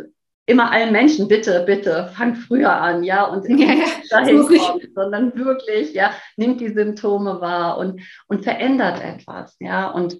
immer 0.46 0.70
allen 0.70 0.92
Menschen, 0.92 1.26
bitte, 1.26 1.64
bitte, 1.66 2.10
fang 2.14 2.34
früher 2.34 2.72
an, 2.72 3.02
ja, 3.02 3.24
und 3.24 3.48
ja, 3.58 3.72
ja, 3.72 3.86
dahin 4.10 4.46
kommt, 4.46 4.88
sondern 4.94 5.34
wirklich, 5.36 5.94
ja, 5.94 6.12
nimmt 6.36 6.60
die 6.60 6.68
Symptome 6.68 7.40
wahr 7.40 7.78
und, 7.78 8.02
und 8.26 8.44
verändert 8.44 9.02
etwas, 9.02 9.56
ja, 9.58 9.88
und 9.90 10.18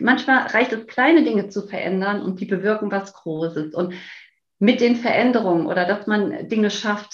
manchmal 0.00 0.46
reicht 0.48 0.72
es, 0.72 0.86
kleine 0.86 1.24
Dinge 1.24 1.48
zu 1.48 1.62
verändern 1.66 2.22
und 2.22 2.40
die 2.40 2.46
bewirken 2.46 2.90
was 2.90 3.12
Großes. 3.12 3.74
Und 3.74 3.94
mit 4.58 4.80
den 4.80 4.96
Veränderungen 4.96 5.66
oder 5.66 5.84
dass 5.84 6.06
man 6.06 6.48
Dinge 6.48 6.70
schafft, 6.70 7.12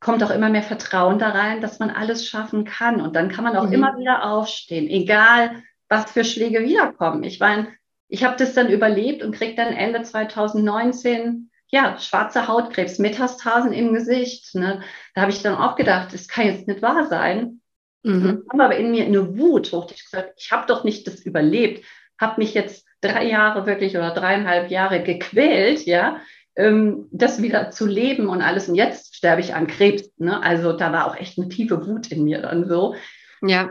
kommt 0.00 0.22
auch 0.22 0.30
immer 0.30 0.50
mehr 0.50 0.62
Vertrauen 0.62 1.18
da 1.18 1.30
rein, 1.30 1.60
dass 1.60 1.78
man 1.78 1.90
alles 1.90 2.26
schaffen 2.26 2.64
kann. 2.64 3.00
Und 3.00 3.16
dann 3.16 3.30
kann 3.30 3.44
man 3.44 3.56
auch 3.56 3.66
mhm. 3.66 3.72
immer 3.72 3.98
wieder 3.98 4.24
aufstehen, 4.24 4.88
egal 4.88 5.62
was 5.88 6.10
für 6.10 6.24
Schläge 6.24 6.60
wiederkommen. 6.60 7.24
Ich 7.24 7.40
meine, 7.40 7.68
ich 8.08 8.22
habe 8.24 8.36
das 8.36 8.54
dann 8.54 8.68
überlebt 8.68 9.22
und 9.22 9.34
krieg 9.34 9.56
dann 9.56 9.72
Ende 9.72 10.02
2019 10.02 11.50
ja, 11.68 11.98
schwarze 11.98 12.46
Hautkrebs, 12.46 12.98
Metastasen 13.00 13.72
im 13.72 13.92
Gesicht. 13.92 14.54
Ne? 14.54 14.82
Da 15.14 15.22
habe 15.22 15.32
ich 15.32 15.42
dann 15.42 15.56
auch 15.56 15.74
gedacht, 15.74 16.14
das 16.14 16.28
kann 16.28 16.46
jetzt 16.46 16.68
nicht 16.68 16.82
wahr 16.82 17.06
sein. 17.06 17.62
Mhm. 18.04 18.44
Dann 18.48 18.60
aber 18.60 18.76
in 18.76 18.90
mir 18.90 19.04
eine 19.06 19.36
Wut 19.38 19.72
hoch. 19.72 19.90
Ich 19.90 20.04
gesagt, 20.04 20.34
ich 20.36 20.52
habe 20.52 20.66
doch 20.66 20.84
nicht 20.84 21.06
das 21.06 21.20
überlebt, 21.26 21.84
habe 22.20 22.40
mich 22.40 22.54
jetzt 22.54 22.86
drei 23.00 23.26
Jahre 23.26 23.66
wirklich 23.66 23.96
oder 23.96 24.12
dreieinhalb 24.12 24.70
Jahre 24.70 25.02
gequält, 25.02 25.84
ja, 25.86 26.20
ähm, 26.56 27.08
das 27.10 27.42
wieder 27.42 27.70
zu 27.70 27.86
leben 27.86 28.28
und 28.28 28.42
alles. 28.42 28.68
Und 28.68 28.74
jetzt 28.74 29.16
sterbe 29.16 29.40
ich 29.40 29.54
an 29.54 29.66
Krebs. 29.66 30.12
Ne? 30.18 30.40
Also 30.42 30.72
da 30.72 30.92
war 30.92 31.06
auch 31.06 31.16
echt 31.16 31.38
eine 31.38 31.48
tiefe 31.48 31.86
Wut 31.86 32.12
in 32.12 32.24
mir 32.24 32.42
dann 32.42 32.68
so. 32.68 32.94
Ja. 33.42 33.70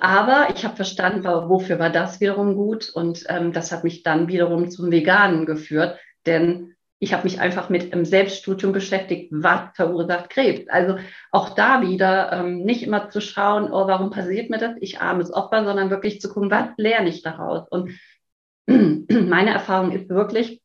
Aber 0.00 0.48
ich 0.54 0.64
habe 0.64 0.74
verstanden, 0.74 1.24
wofür 1.24 1.78
war 1.78 1.90
das 1.90 2.20
wiederum 2.20 2.56
gut. 2.56 2.90
Und 2.90 3.24
ähm, 3.28 3.52
das 3.52 3.70
hat 3.70 3.84
mich 3.84 4.02
dann 4.02 4.26
wiederum 4.26 4.70
zum 4.70 4.90
Veganen 4.90 5.46
geführt. 5.46 5.98
Denn 6.26 6.74
ich 7.00 7.12
habe 7.12 7.24
mich 7.24 7.40
einfach 7.40 7.68
mit 7.68 7.92
einem 7.92 8.04
Selbststudium 8.04 8.72
beschäftigt, 8.72 9.28
was 9.30 9.70
verursacht 9.74 10.30
Krebs. 10.30 10.68
Also 10.68 10.98
auch 11.30 11.50
da 11.50 11.80
wieder 11.82 12.32
ähm, 12.32 12.64
nicht 12.64 12.82
immer 12.82 13.08
zu 13.10 13.20
schauen, 13.20 13.70
oh, 13.70 13.86
warum 13.86 14.10
passiert 14.10 14.50
mir 14.50 14.58
das? 14.58 14.76
Ich 14.80 15.00
armes 15.00 15.32
Opfer, 15.32 15.64
sondern 15.64 15.90
wirklich 15.90 16.20
zu 16.20 16.28
gucken, 16.28 16.50
was 16.50 16.70
lerne 16.76 17.08
ich 17.08 17.22
daraus? 17.22 17.68
Und 17.68 17.92
meine 18.66 19.50
Erfahrung 19.50 19.92
ist 19.92 20.08
wirklich 20.08 20.60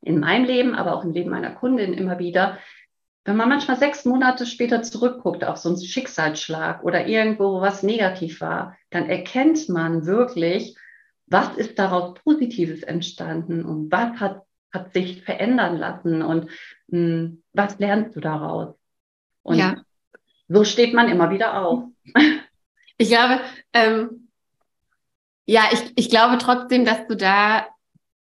in 0.00 0.20
meinem 0.20 0.44
Leben, 0.44 0.74
aber 0.74 0.94
auch 0.94 1.04
im 1.04 1.12
Leben 1.12 1.30
meiner 1.30 1.50
Kundin 1.50 1.92
immer 1.92 2.18
wieder, 2.18 2.58
wenn 3.26 3.36
man 3.36 3.48
manchmal 3.48 3.76
sechs 3.76 4.04
Monate 4.04 4.46
später 4.46 4.82
zurückguckt 4.82 5.44
auf 5.44 5.56
so 5.56 5.68
einen 5.68 5.82
Schicksalsschlag 5.82 6.84
oder 6.84 7.08
irgendwo 7.08 7.60
was 7.60 7.82
negativ 7.82 8.40
war, 8.40 8.76
dann 8.90 9.10
erkennt 9.10 9.68
man 9.68 10.06
wirklich, 10.06 10.76
was 11.26 11.56
ist 11.56 11.76
daraus 11.78 12.14
Positives 12.22 12.84
entstanden 12.84 13.64
und 13.64 13.90
was 13.90 14.20
hat 14.20 14.45
hat 14.76 14.92
sich 14.92 15.22
verändern 15.22 15.78
lassen 15.78 16.22
und 16.22 16.50
mh, 16.88 16.98
hm, 16.98 17.42
was 17.52 17.78
lernst 17.78 18.14
du 18.14 18.20
daraus? 18.20 18.74
Und 19.42 19.58
ja. 19.58 19.76
so 20.48 20.64
steht 20.64 20.94
man 20.94 21.08
immer 21.08 21.30
wieder 21.30 21.60
auf. 21.62 21.84
Ich 22.98 23.08
glaube, 23.08 23.42
ähm, 23.74 24.30
ja, 25.44 25.64
ich, 25.70 25.92
ich 25.96 26.08
glaube 26.08 26.38
trotzdem, 26.38 26.86
dass 26.86 27.06
du 27.06 27.14
da 27.14 27.66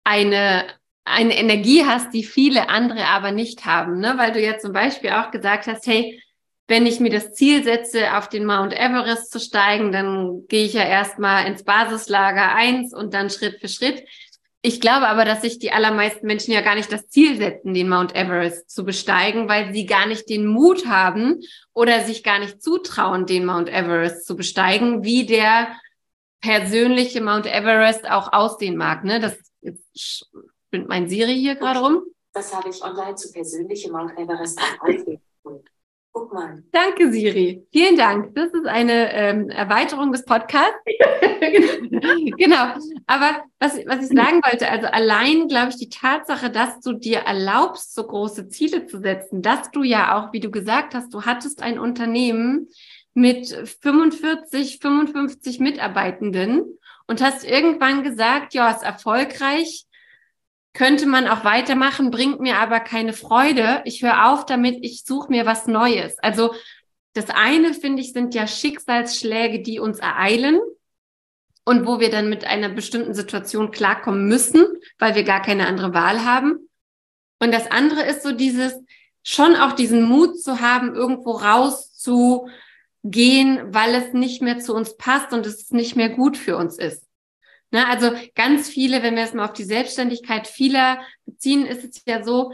eine, 0.03 0.65
eine 1.05 1.39
Energie 1.39 1.85
hast, 1.85 2.13
die 2.13 2.25
viele 2.25 2.69
andere 2.69 3.07
aber 3.07 3.31
nicht 3.31 3.65
haben, 3.65 4.01
ne? 4.01 4.15
weil 4.17 4.33
du 4.33 4.41
ja 4.41 4.59
zum 4.59 4.73
Beispiel 4.73 5.11
auch 5.11 5.31
gesagt 5.31 5.69
hast, 5.69 5.87
hey, 5.87 6.21
wenn 6.69 6.85
ich 6.85 6.99
mir 6.99 7.11
das 7.11 7.33
Ziel 7.33 7.63
setze, 7.63 8.17
auf 8.17 8.29
den 8.29 8.45
Mount 8.45 8.73
Everest 8.73 9.31
zu 9.31 9.39
steigen, 9.39 9.93
dann 9.93 10.47
gehe 10.49 10.65
ich 10.65 10.73
ja 10.73 10.83
erstmal 10.83 11.47
ins 11.47 11.63
Basislager 11.63 12.55
eins 12.55 12.93
und 12.93 13.15
dann 13.15 13.31
Schritt 13.31 13.61
für 13.61 13.69
Schritt. 13.69 14.05
Ich 14.63 14.81
glaube 14.81 15.07
aber, 15.07 15.25
dass 15.25 15.43
sich 15.43 15.59
die 15.59 15.71
allermeisten 15.71 16.27
Menschen 16.27 16.53
ja 16.53 16.61
gar 16.61 16.75
nicht 16.75 16.91
das 16.91 17.09
Ziel 17.09 17.37
setzen, 17.37 17.73
den 17.73 17.89
Mount 17.89 18.17
Everest 18.17 18.69
zu 18.71 18.85
besteigen, 18.85 19.49
weil 19.49 19.73
sie 19.73 19.87
gar 19.87 20.07
nicht 20.07 20.29
den 20.29 20.47
Mut 20.47 20.87
haben 20.87 21.41
oder 21.73 22.01
sich 22.01 22.25
gar 22.25 22.39
nicht 22.39 22.63
zutrauen, 22.63 23.27
den 23.27 23.47
Mount 23.47 23.69
Everest 23.69 24.27
zu 24.27 24.35
besteigen, 24.35 25.05
wie 25.05 25.25
der 25.25 25.69
persönliche 26.41 27.21
Mount 27.21 27.47
Everest 27.47 28.11
auch 28.11 28.33
aussehen 28.33 28.77
mag. 28.77 29.05
Ne? 29.05 29.21
Das 29.21 29.39
spinnt 29.95 30.89
mein 30.89 31.09
Siri 31.09 31.35
hier 31.35 31.55
gerade 31.55 31.81
rum. 31.81 32.03
Das 32.33 32.55
habe 32.55 32.69
ich 32.69 32.83
online 32.83 33.15
zu 33.15 33.33
persönliche 33.33 33.91
Mount 33.91 34.19
Everest 34.19 34.61
auch 34.61 34.89
Guck 36.17 36.33
mal. 36.33 36.63
Danke, 36.73 37.13
Siri. 37.13 37.67
Vielen 37.71 37.99
Dank. 37.99 38.35
Das 38.35 38.47
ist 38.47 38.67
eine 38.67 39.13
ähm, 39.13 39.51
Erweiterung 39.51 40.13
des 40.13 40.25
Podcasts. 40.25 40.73
genau. 42.39 42.73
Aber 43.07 43.45
was, 43.61 43.77
was 43.85 44.01
ich 44.01 44.17
sagen 44.17 44.41
wollte, 44.43 44.71
also 44.71 44.87
allein, 44.87 45.47
glaube 45.47 45.69
ich, 45.69 45.77
die 45.77 45.91
Tatsache, 45.91 46.49
dass 46.49 46.81
du 46.81 46.95
dir 46.95 47.19
erlaubst, 47.19 47.95
so 47.95 48.07
große 48.07 48.49
Ziele 48.49 48.87
zu 48.87 48.99
setzen, 49.01 49.43
dass 49.43 49.71
du 49.73 49.83
ja 49.83 50.17
auch, 50.17 50.33
wie 50.33 50.41
du 50.41 50.51
gesagt 50.51 50.95
hast, 50.95 51.13
du 51.13 51.27
hattest 51.27 51.63
ein 51.63 51.79
Unternehmen 51.79 52.71
mit 53.13 53.49
45, 53.83 54.79
55 54.81 55.61
Mitarbeitenden 55.61 56.79
und 57.07 57.21
hast 57.21 57.45
irgendwann 57.45 58.05
gesagt, 58.05 58.55
ja, 58.55 58.71
ist 58.71 58.83
erfolgreich 58.83 59.85
könnte 60.77 61.07
man 61.07 61.27
auch 61.27 61.43
weitermachen, 61.43 62.11
bringt 62.11 62.39
mir 62.41 62.59
aber 62.59 62.81
keine 62.81 63.15
Freude. 63.15 63.81
Ich 63.87 64.03
höre 64.03 64.31
auf 64.31 64.45
damit, 64.45 64.79
ich 64.83 65.05
suche 65.05 65.31
mir 65.31 65.47
was 65.47 65.67
Neues. 65.67 66.19
Also 66.19 66.55
das 67.15 67.31
eine, 67.31 67.73
finde 67.73 68.03
ich, 68.03 68.13
sind 68.13 68.35
ja 68.35 68.47
Schicksalsschläge, 68.47 69.63
die 69.63 69.81
uns 69.81 70.01
ereilen 70.01 70.61
und 71.65 71.87
wo 71.87 71.99
wir 71.99 72.11
dann 72.11 72.29
mit 72.29 72.45
einer 72.45 72.69
bestimmten 72.69 73.15
Situation 73.15 73.71
klarkommen 73.71 74.29
müssen, 74.29 74.67
weil 74.99 75.15
wir 75.15 75.25
gar 75.25 75.41
keine 75.41 75.67
andere 75.67 75.95
Wahl 75.95 76.27
haben. 76.27 76.69
Und 77.41 77.55
das 77.55 77.71
andere 77.71 78.03
ist 78.03 78.23
so 78.23 78.33
dieses, 78.33 78.75
schon 79.23 79.57
auch 79.57 79.73
diesen 79.73 80.03
Mut 80.03 80.39
zu 80.39 80.61
haben, 80.61 80.95
irgendwo 80.95 81.33
rauszugehen, 81.33 82.53
weil 83.73 83.95
es 83.95 84.13
nicht 84.13 84.43
mehr 84.43 84.59
zu 84.59 84.75
uns 84.75 84.99
passt 84.99 85.33
und 85.33 85.47
es 85.47 85.71
nicht 85.71 85.97
mehr 85.97 86.11
gut 86.11 86.37
für 86.37 86.59
uns 86.59 86.77
ist. 86.77 87.06
Ne, 87.73 87.87
also 87.89 88.13
ganz 88.35 88.69
viele, 88.69 89.03
wenn 89.03 89.17
wir 89.17 89.25
es 89.25 89.35
mal 89.35 89.45
auf 89.45 89.53
die 89.53 89.65
Selbstständigkeit 89.65 90.47
vieler 90.47 91.01
beziehen, 91.25 91.67
ist 91.67 91.85
es 91.85 92.03
ja 92.07 92.23
so, 92.23 92.53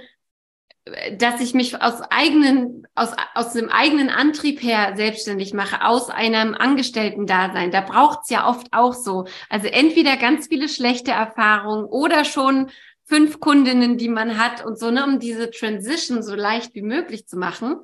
dass 1.16 1.40
ich 1.40 1.54
mich 1.54 1.80
aus 1.80 2.00
eigenen, 2.10 2.86
aus, 2.94 3.10
aus 3.34 3.52
dem 3.52 3.68
eigenen 3.68 4.08
Antrieb 4.08 4.62
her 4.62 4.94
selbstständig 4.96 5.54
mache, 5.54 5.84
aus 5.84 6.10
einem 6.10 6.54
Angestellten-Dasein. 6.54 7.70
Da 7.70 7.82
braucht's 7.82 8.30
ja 8.30 8.48
oft 8.48 8.66
auch 8.72 8.94
so. 8.94 9.26
Also 9.48 9.68
entweder 9.68 10.16
ganz 10.16 10.48
viele 10.48 10.68
schlechte 10.68 11.12
Erfahrungen 11.12 11.84
oder 11.84 12.24
schon 12.24 12.70
fünf 13.04 13.38
Kundinnen, 13.38 13.96
die 13.98 14.08
man 14.08 14.38
hat 14.38 14.64
und 14.64 14.78
so, 14.78 14.90
ne, 14.90 15.04
um 15.04 15.20
diese 15.20 15.50
Transition 15.50 16.22
so 16.22 16.34
leicht 16.34 16.74
wie 16.74 16.82
möglich 16.82 17.28
zu 17.28 17.36
machen. 17.36 17.76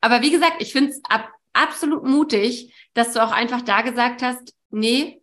Aber 0.00 0.20
wie 0.22 0.30
gesagt, 0.30 0.56
ich 0.60 0.72
finde 0.72 0.90
es 0.90 1.00
ab, 1.08 1.28
absolut 1.52 2.04
mutig, 2.04 2.74
dass 2.94 3.14
du 3.14 3.22
auch 3.22 3.32
einfach 3.32 3.62
da 3.62 3.82
gesagt 3.82 4.22
hast, 4.22 4.54
nee, 4.70 5.21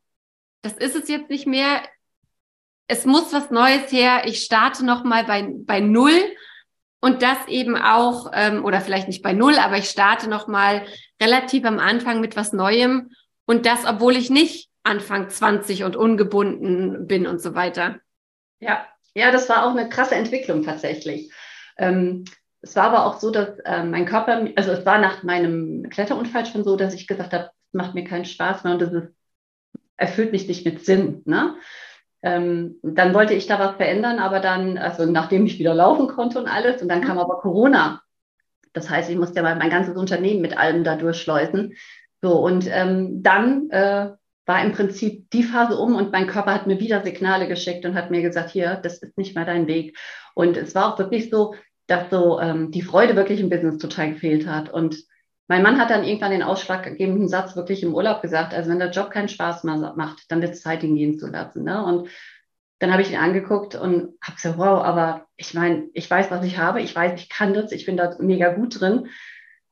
das 0.61 0.73
ist 0.73 0.95
es 0.95 1.07
jetzt 1.09 1.29
nicht 1.29 1.47
mehr. 1.47 1.81
Es 2.87 3.05
muss 3.05 3.31
was 3.33 3.51
Neues 3.51 3.91
her. 3.91 4.23
Ich 4.25 4.43
starte 4.43 4.85
nochmal 4.85 5.23
bei, 5.25 5.47
bei 5.65 5.79
Null 5.79 6.19
und 7.01 7.21
das 7.21 7.47
eben 7.47 7.77
auch, 7.77 8.31
ähm, 8.33 8.65
oder 8.65 8.81
vielleicht 8.81 9.07
nicht 9.07 9.21
bei 9.21 9.33
Null, 9.33 9.57
aber 9.57 9.77
ich 9.77 9.89
starte 9.89 10.29
nochmal 10.29 10.85
relativ 11.21 11.65
am 11.65 11.79
Anfang 11.79 12.19
mit 12.19 12.35
was 12.35 12.51
Neuem 12.51 13.11
und 13.45 13.65
das, 13.65 13.85
obwohl 13.85 14.17
ich 14.17 14.29
nicht 14.29 14.69
Anfang 14.83 15.29
20 15.29 15.83
und 15.83 15.95
ungebunden 15.95 17.07
bin 17.07 17.27
und 17.27 17.41
so 17.41 17.55
weiter. 17.55 17.99
Ja, 18.59 18.85
ja, 19.13 19.31
das 19.31 19.49
war 19.49 19.65
auch 19.65 19.71
eine 19.71 19.89
krasse 19.89 20.15
Entwicklung 20.15 20.63
tatsächlich. 20.63 21.31
Ähm, 21.77 22.25
es 22.61 22.75
war 22.75 22.85
aber 22.85 23.05
auch 23.05 23.19
so, 23.19 23.31
dass 23.31 23.57
äh, 23.59 23.83
mein 23.83 24.05
Körper, 24.05 24.45
also 24.55 24.71
es 24.71 24.85
war 24.85 24.99
nach 24.99 25.23
meinem 25.23 25.89
Kletterunfall 25.89 26.45
schon 26.45 26.63
so, 26.63 26.75
dass 26.75 26.93
ich 26.93 27.07
gesagt 27.07 27.33
habe, 27.33 27.45
es 27.45 27.73
macht 27.73 27.95
mir 27.95 28.03
keinen 28.03 28.25
Spaß 28.25 28.63
mehr 28.63 28.73
und 28.73 28.81
das 28.81 28.91
ist 28.91 29.13
erfüllt 29.99 30.31
mich 30.31 30.47
nicht 30.47 30.65
mit 30.65 30.85
Sinn. 30.85 31.21
Ne? 31.25 31.55
Ähm, 32.21 32.75
dann 32.83 33.13
wollte 33.13 33.33
ich 33.33 33.47
da 33.47 33.59
was 33.59 33.75
verändern, 33.75 34.19
aber 34.19 34.39
dann, 34.39 34.77
also 34.77 35.05
nachdem 35.05 35.45
ich 35.45 35.59
wieder 35.59 35.73
laufen 35.73 36.07
konnte 36.07 36.39
und 36.39 36.47
alles, 36.47 36.81
und 36.81 36.89
dann 36.89 37.01
kam 37.01 37.17
aber 37.17 37.39
Corona. 37.39 38.01
Das 38.73 38.89
heißt, 38.89 39.09
ich 39.09 39.17
musste 39.17 39.41
ja 39.41 39.55
mein 39.55 39.69
ganzes 39.69 39.95
Unternehmen 39.95 40.41
mit 40.41 40.57
allem 40.57 40.83
da 40.83 40.95
durchschleusen. 40.95 41.73
So, 42.21 42.39
und 42.39 42.67
ähm, 42.69 43.23
dann 43.23 43.69
äh, 43.69 44.11
war 44.45 44.63
im 44.63 44.73
Prinzip 44.73 45.29
die 45.31 45.43
Phase 45.43 45.77
um 45.77 45.95
und 45.95 46.11
mein 46.11 46.27
Körper 46.27 46.53
hat 46.53 46.67
mir 46.67 46.79
wieder 46.79 47.03
Signale 47.03 47.47
geschickt 47.47 47.85
und 47.85 47.95
hat 47.95 48.11
mir 48.11 48.21
gesagt, 48.21 48.49
hier, 48.49 48.75
das 48.75 49.01
ist 49.01 49.17
nicht 49.17 49.35
mehr 49.35 49.45
dein 49.45 49.67
Weg. 49.67 49.97
Und 50.33 50.57
es 50.57 50.75
war 50.75 50.93
auch 50.93 50.99
wirklich 50.99 51.29
so, 51.29 51.55
dass 51.87 52.09
so 52.09 52.39
ähm, 52.39 52.71
die 52.71 52.81
Freude 52.81 53.15
wirklich 53.15 53.39
im 53.39 53.49
Business 53.49 53.77
total 53.77 54.13
gefehlt 54.13 54.47
hat. 54.47 54.69
Und 54.69 54.97
mein 55.49 55.63
Mann 55.63 55.79
hat 55.79 55.89
dann 55.89 56.03
irgendwann 56.03 56.31
den 56.31 56.43
ausschlaggebenden 56.43 57.27
Satz 57.27 57.55
wirklich 57.55 57.81
im 57.81 57.95
Urlaub 57.95 58.21
gesagt, 58.21 58.53
also 58.53 58.69
wenn 58.69 58.77
der 58.77 58.91
Job 58.91 59.09
keinen 59.09 59.29
Spaß 59.29 59.63
mehr 59.63 59.77
macht, 59.97 60.31
dann 60.31 60.41
wird 60.43 60.53
es 60.53 60.61
Zeit, 60.61 60.83
ihn 60.83 60.95
gehen 60.95 61.17
zu 61.17 61.27
lassen. 61.27 61.63
Ne? 61.63 61.83
Und 61.83 62.07
dann 62.77 62.91
habe 62.91 63.01
ich 63.01 63.11
ihn 63.11 63.17
angeguckt 63.17 63.73
und 63.73 64.13
habe 64.21 64.35
gesagt, 64.35 64.59
wow, 64.59 64.83
aber 64.83 65.25
ich 65.37 65.55
meine, 65.55 65.89
ich 65.93 66.09
weiß, 66.09 66.29
was 66.29 66.45
ich 66.45 66.59
habe, 66.59 66.81
ich 66.81 66.95
weiß, 66.95 67.19
ich 67.19 67.29
kann 67.29 67.55
das, 67.55 67.71
ich 67.71 67.87
bin 67.87 67.97
da 67.97 68.15
mega 68.19 68.53
gut 68.53 68.79
drin. 68.79 69.07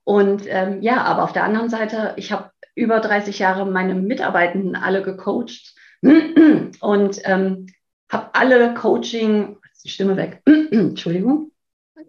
Und 0.03 0.43
ähm, 0.47 0.81
ja, 0.81 1.03
aber 1.03 1.23
auf 1.23 1.33
der 1.33 1.43
anderen 1.43 1.69
Seite, 1.69 2.15
ich 2.17 2.31
habe 2.31 2.49
über 2.73 2.99
30 2.99 3.37
Jahre 3.37 3.69
meine 3.69 3.93
Mitarbeitenden 3.93 4.75
alle 4.75 5.03
gecoacht 5.03 5.75
und 6.01 7.21
ähm, 7.23 7.67
habe 8.09 8.29
alle 8.33 8.73
Coaching, 8.73 9.57
ist 9.71 9.85
die 9.85 9.89
Stimme 9.89 10.17
weg, 10.17 10.41
Entschuldigung. 10.71 11.51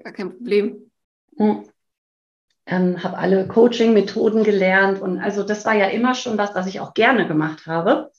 Gar 0.02 0.12
kein 0.14 0.30
Problem. 0.30 0.90
Hm 2.68 2.78
ähm, 2.78 3.02
habe 3.02 3.18
alle 3.18 3.48
Coaching-Methoden 3.48 4.44
gelernt 4.44 5.00
und 5.00 5.18
also 5.18 5.42
das 5.42 5.64
war 5.64 5.74
ja 5.74 5.86
immer 5.86 6.14
schon 6.14 6.38
was, 6.38 6.54
was 6.54 6.66
ich 6.66 6.80
auch 6.80 6.94
gerne 6.94 7.26
gemacht 7.26 7.66
habe 7.66 8.10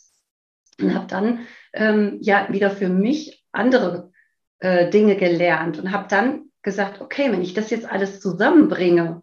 und 0.79 0.95
habe 0.95 1.07
dann 1.07 1.41
ähm, 1.73 2.17
ja 2.21 2.47
wieder 2.49 2.71
für 2.71 2.89
mich 2.89 3.45
andere 3.51 4.11
äh, 4.59 4.89
Dinge 4.89 5.15
gelernt 5.15 5.77
und 5.77 5.91
habe 5.91 6.07
dann 6.09 6.49
gesagt, 6.63 6.99
okay, 6.99 7.31
wenn 7.31 7.41
ich 7.41 7.53
das 7.53 7.69
jetzt 7.69 7.89
alles 7.89 8.19
zusammenbringe, 8.19 9.21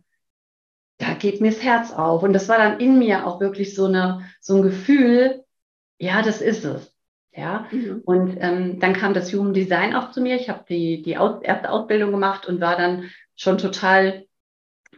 da 0.98 1.12
geht 1.14 1.40
mir 1.40 1.50
das 1.50 1.62
Herz 1.62 1.92
auf. 1.92 2.22
Und 2.22 2.32
das 2.32 2.48
war 2.48 2.56
dann 2.56 2.80
in 2.80 2.98
mir 2.98 3.26
auch 3.26 3.40
wirklich 3.40 3.74
so, 3.74 3.84
eine, 3.84 4.22
so 4.40 4.56
ein 4.56 4.62
Gefühl, 4.62 5.44
ja, 5.98 6.22
das 6.22 6.40
ist 6.40 6.64
es. 6.64 6.92
Ja, 7.32 7.66
mhm. 7.70 8.00
und 8.06 8.38
ähm, 8.40 8.80
dann 8.80 8.94
kam 8.94 9.12
das 9.12 9.30
Human 9.30 9.52
Design 9.52 9.94
auch 9.94 10.10
zu 10.10 10.22
mir. 10.22 10.36
Ich 10.36 10.48
habe 10.48 10.64
die, 10.66 11.02
die 11.02 11.18
Aus 11.18 11.42
erste 11.42 11.68
Ausbildung 11.68 12.10
gemacht 12.10 12.46
und 12.46 12.62
war 12.62 12.78
dann 12.78 13.10
schon 13.34 13.58
total 13.58 14.25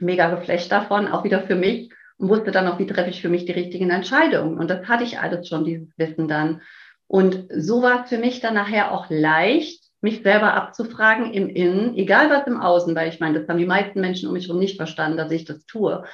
mega 0.01 0.35
geflecht 0.35 0.71
davon, 0.73 1.09
auch 1.09 1.25
wieder 1.25 1.43
für 1.43 1.55
mich 1.55 1.91
und 2.19 2.29
wusste 2.29 2.51
dann 2.51 2.67
auch, 2.69 2.79
wie 2.79 2.87
treffe 2.87 3.11
ich 3.11 3.23
für 3.23 3.29
mich 3.29 3.45
die 3.45 3.53
richtigen 3.53 3.91
Entscheidungen. 3.91 4.59
Und 4.59 4.69
das 4.71 4.87
hatte 4.89 5.05
ich 5.05 5.19
alles 5.19 5.49
schon, 5.49 5.65
dieses 5.65 5.89
Wissen 5.97 6.29
dann. 6.29 6.63
Und 7.07 7.47
so 7.55 7.83
war 7.83 8.05
es 8.05 8.11
für 8.11 8.19
mich 8.19 8.41
dann 8.41 8.55
nachher 8.55 8.93
auch 8.93 9.07
leicht, 9.09 9.83
mich 10.01 10.23
selber 10.23 10.55
abzufragen 10.55 11.33
im 11.33 11.49
Innen, 11.49 11.97
egal 11.97 12.31
was 12.31 12.47
im 12.47 12.61
Außen, 12.61 12.95
weil 12.95 13.09
ich 13.09 13.19
meine, 13.19 13.41
das 13.41 13.49
haben 13.49 13.59
die 13.59 13.67
meisten 13.67 14.01
Menschen 14.01 14.29
um 14.29 14.35
mich 14.35 14.47
herum 14.47 14.61
nicht 14.61 14.77
verstanden, 14.77 15.17
dass 15.17 15.33
ich 15.33 15.45
das 15.45 15.65
tue. 15.67 16.05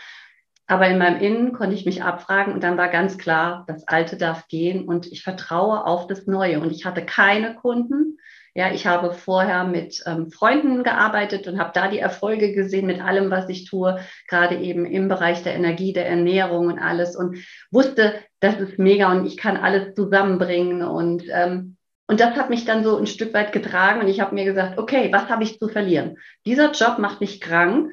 Aber 0.66 0.88
in 0.88 0.96
meinem 0.96 1.20
Innen 1.20 1.52
konnte 1.52 1.74
ich 1.74 1.84
mich 1.84 2.02
abfragen 2.02 2.54
und 2.54 2.62
dann 2.62 2.78
war 2.78 2.88
ganz 2.88 3.18
klar, 3.18 3.64
das 3.66 3.86
Alte 3.86 4.16
darf 4.16 4.48
gehen 4.48 4.86
und 4.88 5.06
ich 5.06 5.22
vertraue 5.22 5.84
auf 5.84 6.06
das 6.06 6.26
Neue. 6.26 6.60
Und 6.60 6.70
ich 6.70 6.86
hatte 6.86 7.04
keine 7.04 7.54
Kunden. 7.54 8.13
Ja, 8.56 8.72
ich 8.72 8.86
habe 8.86 9.12
vorher 9.12 9.64
mit 9.64 10.00
ähm, 10.06 10.30
Freunden 10.30 10.84
gearbeitet 10.84 11.48
und 11.48 11.58
habe 11.58 11.72
da 11.74 11.88
die 11.88 11.98
Erfolge 11.98 12.52
gesehen 12.52 12.86
mit 12.86 13.00
allem, 13.00 13.28
was 13.30 13.48
ich 13.48 13.68
tue, 13.68 13.98
gerade 14.28 14.56
eben 14.58 14.86
im 14.86 15.08
Bereich 15.08 15.42
der 15.42 15.54
Energie, 15.54 15.92
der 15.92 16.06
Ernährung 16.08 16.68
und 16.68 16.78
alles 16.78 17.16
und 17.16 17.44
wusste, 17.72 18.14
das 18.38 18.60
ist 18.60 18.78
mega 18.78 19.10
und 19.10 19.26
ich 19.26 19.36
kann 19.36 19.56
alles 19.56 19.94
zusammenbringen 19.94 20.82
und 20.82 21.24
ähm, 21.30 21.76
und 22.06 22.20
das 22.20 22.36
hat 22.36 22.50
mich 22.50 22.64
dann 22.66 22.84
so 22.84 22.98
ein 22.98 23.06
Stück 23.06 23.32
weit 23.32 23.52
getragen 23.52 24.00
und 24.00 24.08
ich 24.08 24.20
habe 24.20 24.34
mir 24.34 24.44
gesagt, 24.44 24.78
okay, 24.78 25.10
was 25.10 25.28
habe 25.30 25.42
ich 25.42 25.58
zu 25.58 25.68
verlieren? 25.68 26.18
Dieser 26.44 26.70
Job 26.72 26.98
macht 26.98 27.20
mich 27.20 27.40
krank 27.40 27.92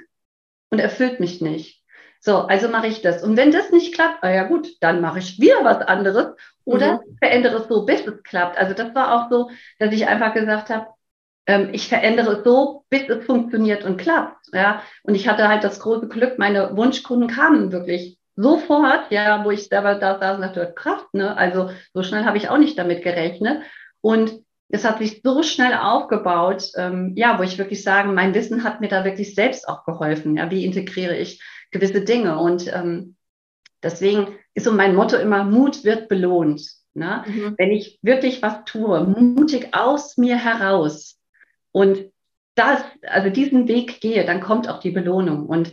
und 0.70 0.80
erfüllt 0.80 1.20
mich 1.20 1.42
nicht. 1.42 1.81
So, 2.24 2.38
also 2.38 2.70
mache 2.70 2.86
ich 2.86 3.02
das. 3.02 3.24
Und 3.24 3.36
wenn 3.36 3.52
das 3.52 3.72
nicht 3.72 3.96
klappt, 3.96 4.24
ah 4.24 4.30
ja 4.30 4.44
gut, 4.44 4.68
dann 4.80 5.02
mache 5.02 5.20
ich 5.20 5.40
wieder 5.40 5.64
was 5.64 5.80
anderes 5.80 6.36
oder 6.66 6.98
mhm. 6.98 7.18
verändere 7.18 7.58
es 7.58 7.68
so, 7.68 7.84
bis 7.84 8.06
es 8.06 8.22
klappt. 8.22 8.60
Also 8.60 8.76
das 8.76 8.94
war 8.94 9.16
auch 9.16 9.32
so, 9.32 9.50
dass 9.80 9.92
ich 9.92 10.08
einfach 10.08 10.34
gesagt 10.36 10.70
habe, 10.70 10.86
ähm, 11.48 11.70
ich 11.72 11.88
verändere 11.90 12.38
es 12.38 12.44
so, 12.44 12.86
bis 12.90 13.10
es 13.10 13.26
funktioniert 13.26 13.84
und 13.84 13.98
klappt. 13.98 14.38
Ja, 14.54 14.84
und 15.02 15.16
ich 15.16 15.28
hatte 15.28 15.48
halt 15.48 15.64
das 15.64 15.80
große 15.80 16.08
Glück, 16.10 16.38
meine 16.38 16.78
Wunschkunden 16.78 17.28
kamen 17.28 17.72
wirklich 17.72 18.20
sofort, 18.36 19.12
ja, 19.12 19.44
wo 19.44 19.50
ich 19.50 19.68
selber 19.68 19.96
da 19.96 20.20
saß 20.20 20.36
und 20.36 20.42
dachte, 20.42 20.74
Kraft, 20.76 21.12
ne? 21.16 21.36
Also 21.36 21.72
so 21.94 22.04
schnell 22.04 22.26
habe 22.26 22.38
ich 22.38 22.50
auch 22.50 22.60
nicht 22.60 22.78
damit 22.78 23.04
gerechnet. 23.04 23.64
Und 24.02 24.32
es 24.70 24.86
hat 24.86 25.00
sich 25.00 25.22
so 25.24 25.42
schnell 25.42 25.74
aufgebaut, 25.74 26.72
ähm, 26.78 27.14
ja, 27.16 27.40
wo 27.40 27.44
ich 27.44 27.58
wirklich 27.58 27.84
sagen, 27.84 28.14
mein 28.14 28.34
Wissen 28.36 28.64
hat 28.64 28.80
mir 28.80 28.88
da 28.88 29.04
wirklich 29.04 29.34
selbst 29.34 29.68
auch 29.68 29.86
geholfen. 29.86 30.38
Ja, 30.38 30.50
wie 30.52 30.66
integriere 30.66 31.18
ich 31.18 31.42
gewisse 31.72 32.02
Dinge? 32.02 32.38
Und 32.40 32.72
ähm, 32.74 33.16
deswegen 33.84 34.36
ist 34.54 34.66
so 34.66 34.72
mein 34.72 34.96
Motto 34.96 35.18
immer, 35.18 35.44
Mut 35.44 35.84
wird 35.84 36.10
belohnt. 36.10 36.62
Ne? 36.94 37.24
Mhm. 37.26 37.56
Wenn 37.58 37.72
ich 37.72 38.00
wirklich 38.02 38.42
was 38.42 38.66
tue, 38.66 39.06
mutig 39.06 39.70
aus 39.74 40.18
mir 40.18 40.38
heraus 40.38 41.18
und 41.72 42.12
das, 42.56 42.84
also 43.08 43.30
diesen 43.30 43.68
Weg 43.68 44.02
gehe, 44.02 44.26
dann 44.26 44.42
kommt 44.42 44.68
auch 44.68 44.80
die 44.80 44.92
Belohnung. 44.92 45.46
Und 45.46 45.72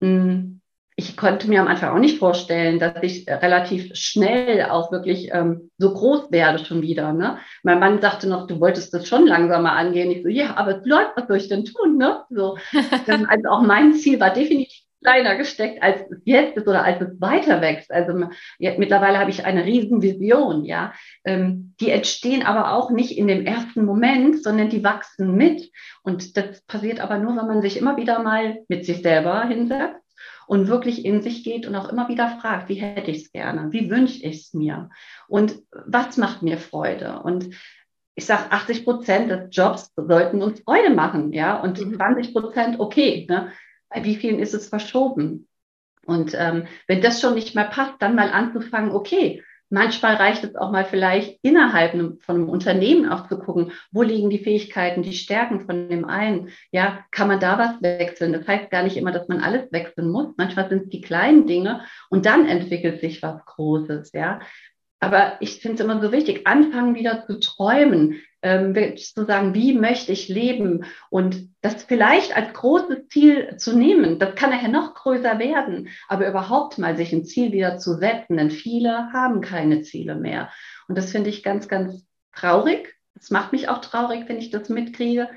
mh, 0.00 0.08
mm, 0.08 0.60
ich 0.94 1.16
konnte 1.16 1.48
mir 1.48 1.62
am 1.62 1.68
Anfang 1.68 1.94
auch 1.94 1.98
nicht 1.98 2.18
vorstellen, 2.18 2.78
dass 2.78 3.02
ich 3.02 3.26
relativ 3.26 3.96
schnell 3.96 4.62
auch 4.64 4.92
wirklich 4.92 5.30
ähm, 5.32 5.70
so 5.78 5.94
groß 5.94 6.30
werde 6.30 6.64
schon 6.64 6.82
wieder. 6.82 7.14
Ne? 7.14 7.38
Mein 7.62 7.78
Mann 7.78 8.02
sagte 8.02 8.28
noch, 8.28 8.46
du 8.46 8.60
wolltest 8.60 8.92
das 8.92 9.08
schon 9.08 9.26
langsamer 9.26 9.72
angehen. 9.72 10.10
Ich 10.10 10.22
so, 10.22 10.28
ja, 10.28 10.54
aber 10.56 10.78
es 10.78 10.86
läuft, 10.86 11.16
was 11.16 11.26
soll 11.28 11.38
ich 11.38 11.48
denn 11.48 11.64
tun? 11.64 11.96
Ne? 11.96 12.22
So, 12.28 12.58
ähm, 13.08 13.26
also 13.28 13.48
auch 13.48 13.62
mein 13.62 13.94
Ziel 13.94 14.20
war 14.20 14.34
definitiv 14.34 14.82
kleiner 15.02 15.36
gesteckt, 15.36 15.82
als 15.82 16.00
es 16.10 16.18
jetzt 16.24 16.56
ist 16.56 16.68
oder 16.68 16.84
als 16.84 17.00
es 17.00 17.20
weiter 17.20 17.60
wächst. 17.60 17.92
Also 17.92 18.28
ja, 18.58 18.72
mittlerweile 18.78 19.18
habe 19.18 19.30
ich 19.30 19.44
eine 19.44 19.64
riesen 19.64 20.02
Vision, 20.02 20.64
ja. 20.64 20.92
Ähm, 21.24 21.74
die 21.80 21.90
entstehen 21.90 22.42
aber 22.42 22.72
auch 22.72 22.90
nicht 22.90 23.16
in 23.16 23.26
dem 23.26 23.44
ersten 23.44 23.84
Moment, 23.84 24.42
sondern 24.42 24.70
die 24.70 24.84
wachsen 24.84 25.34
mit. 25.34 25.70
Und 26.02 26.36
das 26.36 26.62
passiert 26.62 27.00
aber 27.00 27.18
nur, 27.18 27.36
wenn 27.36 27.46
man 27.46 27.62
sich 27.62 27.76
immer 27.76 27.96
wieder 27.96 28.22
mal 28.22 28.60
mit 28.68 28.84
sich 28.84 29.02
selber 29.02 29.44
hinsetzt 29.44 30.00
und 30.46 30.68
wirklich 30.68 31.04
in 31.04 31.22
sich 31.22 31.44
geht 31.44 31.66
und 31.66 31.74
auch 31.74 31.88
immer 31.88 32.08
wieder 32.08 32.28
fragt, 32.40 32.68
wie 32.68 32.74
hätte 32.74 33.10
ich 33.10 33.24
es 33.24 33.32
gerne, 33.32 33.72
wie 33.72 33.90
wünsche 33.90 34.24
ich 34.24 34.36
es 34.36 34.54
mir 34.54 34.90
und 35.28 35.56
was 35.86 36.16
macht 36.16 36.42
mir 36.42 36.58
Freude 36.58 37.20
und 37.22 37.54
ich 38.14 38.26
sage, 38.26 38.50
80 38.50 38.84
Prozent 38.84 39.30
des 39.30 39.48
Jobs 39.50 39.90
sollten 39.96 40.42
uns 40.42 40.60
Freude 40.60 40.90
machen, 40.90 41.32
ja, 41.32 41.58
und 41.58 41.78
20 41.78 42.28
mhm. 42.28 42.32
Prozent 42.32 42.80
okay. 42.80 43.26
Ne? 43.28 43.52
Bei 43.92 44.04
wie 44.04 44.16
vielen 44.16 44.38
ist 44.38 44.54
es 44.54 44.68
verschoben? 44.68 45.48
Und 46.04 46.34
ähm, 46.36 46.66
wenn 46.88 47.00
das 47.00 47.20
schon 47.20 47.34
nicht 47.34 47.54
mehr 47.54 47.64
passt, 47.64 47.94
dann 48.00 48.14
mal 48.14 48.30
anzufangen, 48.30 48.90
okay, 48.90 49.42
Manchmal 49.72 50.16
reicht 50.16 50.44
es 50.44 50.54
auch 50.54 50.70
mal 50.70 50.84
vielleicht 50.84 51.38
innerhalb 51.40 51.92
von 52.22 52.36
einem 52.36 52.50
Unternehmen 52.50 53.08
auch 53.08 53.26
zu 53.26 53.38
gucken, 53.38 53.72
wo 53.90 54.02
liegen 54.02 54.28
die 54.28 54.38
Fähigkeiten, 54.38 55.02
die 55.02 55.14
Stärken 55.14 55.64
von 55.64 55.88
dem 55.88 56.04
einen. 56.04 56.50
Ja, 56.72 57.06
kann 57.10 57.26
man 57.26 57.40
da 57.40 57.56
was 57.56 57.80
wechseln? 57.80 58.34
Das 58.34 58.46
heißt 58.46 58.70
gar 58.70 58.82
nicht 58.82 58.98
immer, 58.98 59.12
dass 59.12 59.28
man 59.28 59.40
alles 59.40 59.72
wechseln 59.72 60.10
muss. 60.10 60.34
Manchmal 60.36 60.68
sind 60.68 60.82
es 60.82 60.88
die 60.90 61.00
kleinen 61.00 61.46
Dinge 61.46 61.86
und 62.10 62.26
dann 62.26 62.46
entwickelt 62.46 63.00
sich 63.00 63.22
was 63.22 63.42
Großes. 63.46 64.12
Ja, 64.12 64.40
aber 65.00 65.38
ich 65.40 65.62
finde 65.62 65.76
es 65.76 65.80
immer 65.80 66.02
so 66.02 66.12
wichtig, 66.12 66.46
anfangen 66.46 66.94
wieder 66.94 67.24
zu 67.26 67.40
träumen, 67.40 68.20
ähm, 68.42 68.74
zu 68.96 69.24
sagen, 69.24 69.54
wie 69.54 69.72
möchte 69.72 70.12
ich 70.12 70.28
leben 70.28 70.84
und 71.10 71.48
das 71.60 71.84
vielleicht 71.84 72.36
als 72.36 72.52
großes 72.52 73.08
Ziel 73.08 73.56
zu 73.56 73.76
nehmen. 73.76 74.18
Das 74.18 74.34
kann 74.34 74.50
nachher 74.50 74.68
noch 74.68 74.94
größer 74.94 75.38
werden, 75.38 75.88
aber 76.08 76.28
überhaupt 76.28 76.76
mal 76.78 76.96
sich 76.96 77.12
ein 77.12 77.24
Ziel 77.24 77.52
wieder 77.52 77.78
zu 77.78 77.94
setzen, 77.94 78.36
denn 78.36 78.50
viele 78.50 79.12
haben 79.12 79.40
keine 79.40 79.82
Ziele 79.82 80.16
mehr. 80.16 80.50
Und 80.88 80.98
das 80.98 81.12
finde 81.12 81.30
ich 81.30 81.44
ganz, 81.44 81.68
ganz 81.68 82.04
traurig. 82.34 82.96
Das 83.14 83.30
macht 83.30 83.52
mich 83.52 83.68
auch 83.68 83.80
traurig, 83.80 84.28
wenn 84.28 84.38
ich 84.38 84.50
das 84.50 84.68
mitkriege. 84.68 85.28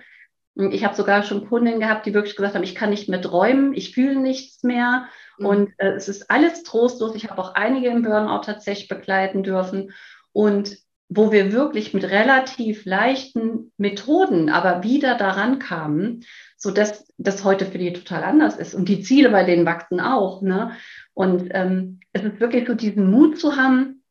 Ich 0.56 0.84
habe 0.84 0.96
sogar 0.96 1.24
schon 1.24 1.48
Kundinnen 1.48 1.82
gehabt, 1.82 2.06
die 2.06 2.14
wirklich 2.14 2.36
gesagt 2.36 2.56
haben, 2.56 2.64
ich 2.64 2.76
kann 2.76 2.90
nicht 2.90 3.10
mehr 3.10 3.22
träumen, 3.22 3.74
ich 3.74 3.94
fühle 3.94 4.16
nichts 4.16 4.64
mehr. 4.64 5.06
Mhm. 5.38 5.46
Und 5.46 5.74
äh, 5.78 5.92
es 5.92 6.08
ist 6.08 6.32
alles 6.32 6.64
trostlos. 6.64 7.14
Ich 7.14 7.30
habe 7.30 7.40
auch 7.42 7.54
einige 7.54 7.90
im 7.90 8.02
Burnout 8.02 8.46
tatsächlich 8.46 8.88
begleiten 8.88 9.44
dürfen. 9.44 9.92
Und 10.32 10.78
wo 11.10 11.32
wir 11.32 11.52
wirklich 11.52 11.94
mit 11.94 12.04
relativ 12.04 12.86
leichten 12.86 13.72
Methoden 13.78 14.50
aber 14.50 14.84
wieder 14.84 15.16
daran 15.16 15.60
kamen, 15.60 16.26
so 16.58 16.72
dass 16.72 17.08
das 17.18 17.44
heute 17.44 17.66
für 17.66 17.78
die 17.78 17.94
total 17.94 18.24
anders 18.24 18.58
ist. 18.58 18.74
Und 18.74 18.90
die 18.90 19.02
Ziele 19.02 19.30
bei 19.30 19.44
denen 19.44 19.66
wachsen 19.66 20.00
auch. 20.00 20.42
Ne? 20.42 20.72
Und 21.14 21.50
ähm, 21.52 22.00
es 22.12 22.24
ist 22.24 22.40
wirklich 22.40 22.68
so, 22.68 22.74
diesen 22.74 23.12
Mut 23.12 23.40
zu 23.40 23.56
haben, 23.56 24.04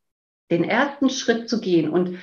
den 0.50 0.64
ersten 0.64 1.10
Schritt 1.10 1.48
zu 1.48 1.60
gehen. 1.60 1.90
Und 1.90 2.18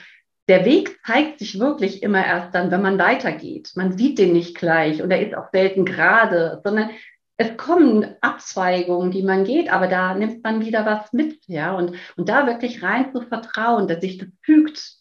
der 0.48 0.66
Weg 0.66 1.00
zeigt 1.06 1.40
sich 1.40 1.60
wirklich 1.60 2.02
immer 2.02 2.26
erst 2.26 2.56
dann, 2.56 2.72
wenn 2.72 2.82
man 2.82 2.98
weitergeht. 2.98 3.72
Man 3.76 3.98
sieht 3.98 4.20
den 4.20 4.34
nicht 4.34 4.58
gleich 4.58 5.02
und 5.02 5.12
er 5.12 5.26
ist 5.26 5.36
auch 5.36 5.52
selten 5.52 5.86
gerade, 5.86 6.62
sondern 6.64 6.92
es 7.38 7.58
kommen 7.58 8.16
Abzweigungen, 8.22 9.12
die 9.12 9.24
man 9.24 9.44
geht, 9.46 9.72
aber 9.72 9.88
da 9.88 10.14
nimmt 10.14 10.44
man 10.44 10.64
wieder 10.64 10.86
was 10.86 11.12
mit, 11.12 11.40
ja, 11.48 11.74
und, 11.74 11.96
und 12.16 12.30
da 12.30 12.46
wirklich 12.46 12.84
rein 12.84 13.12
zu 13.14 13.22
vertrauen, 13.22 13.88
dass 13.88 14.02
sich 14.02 14.18
das 14.18 14.30
fügt, 14.44 14.94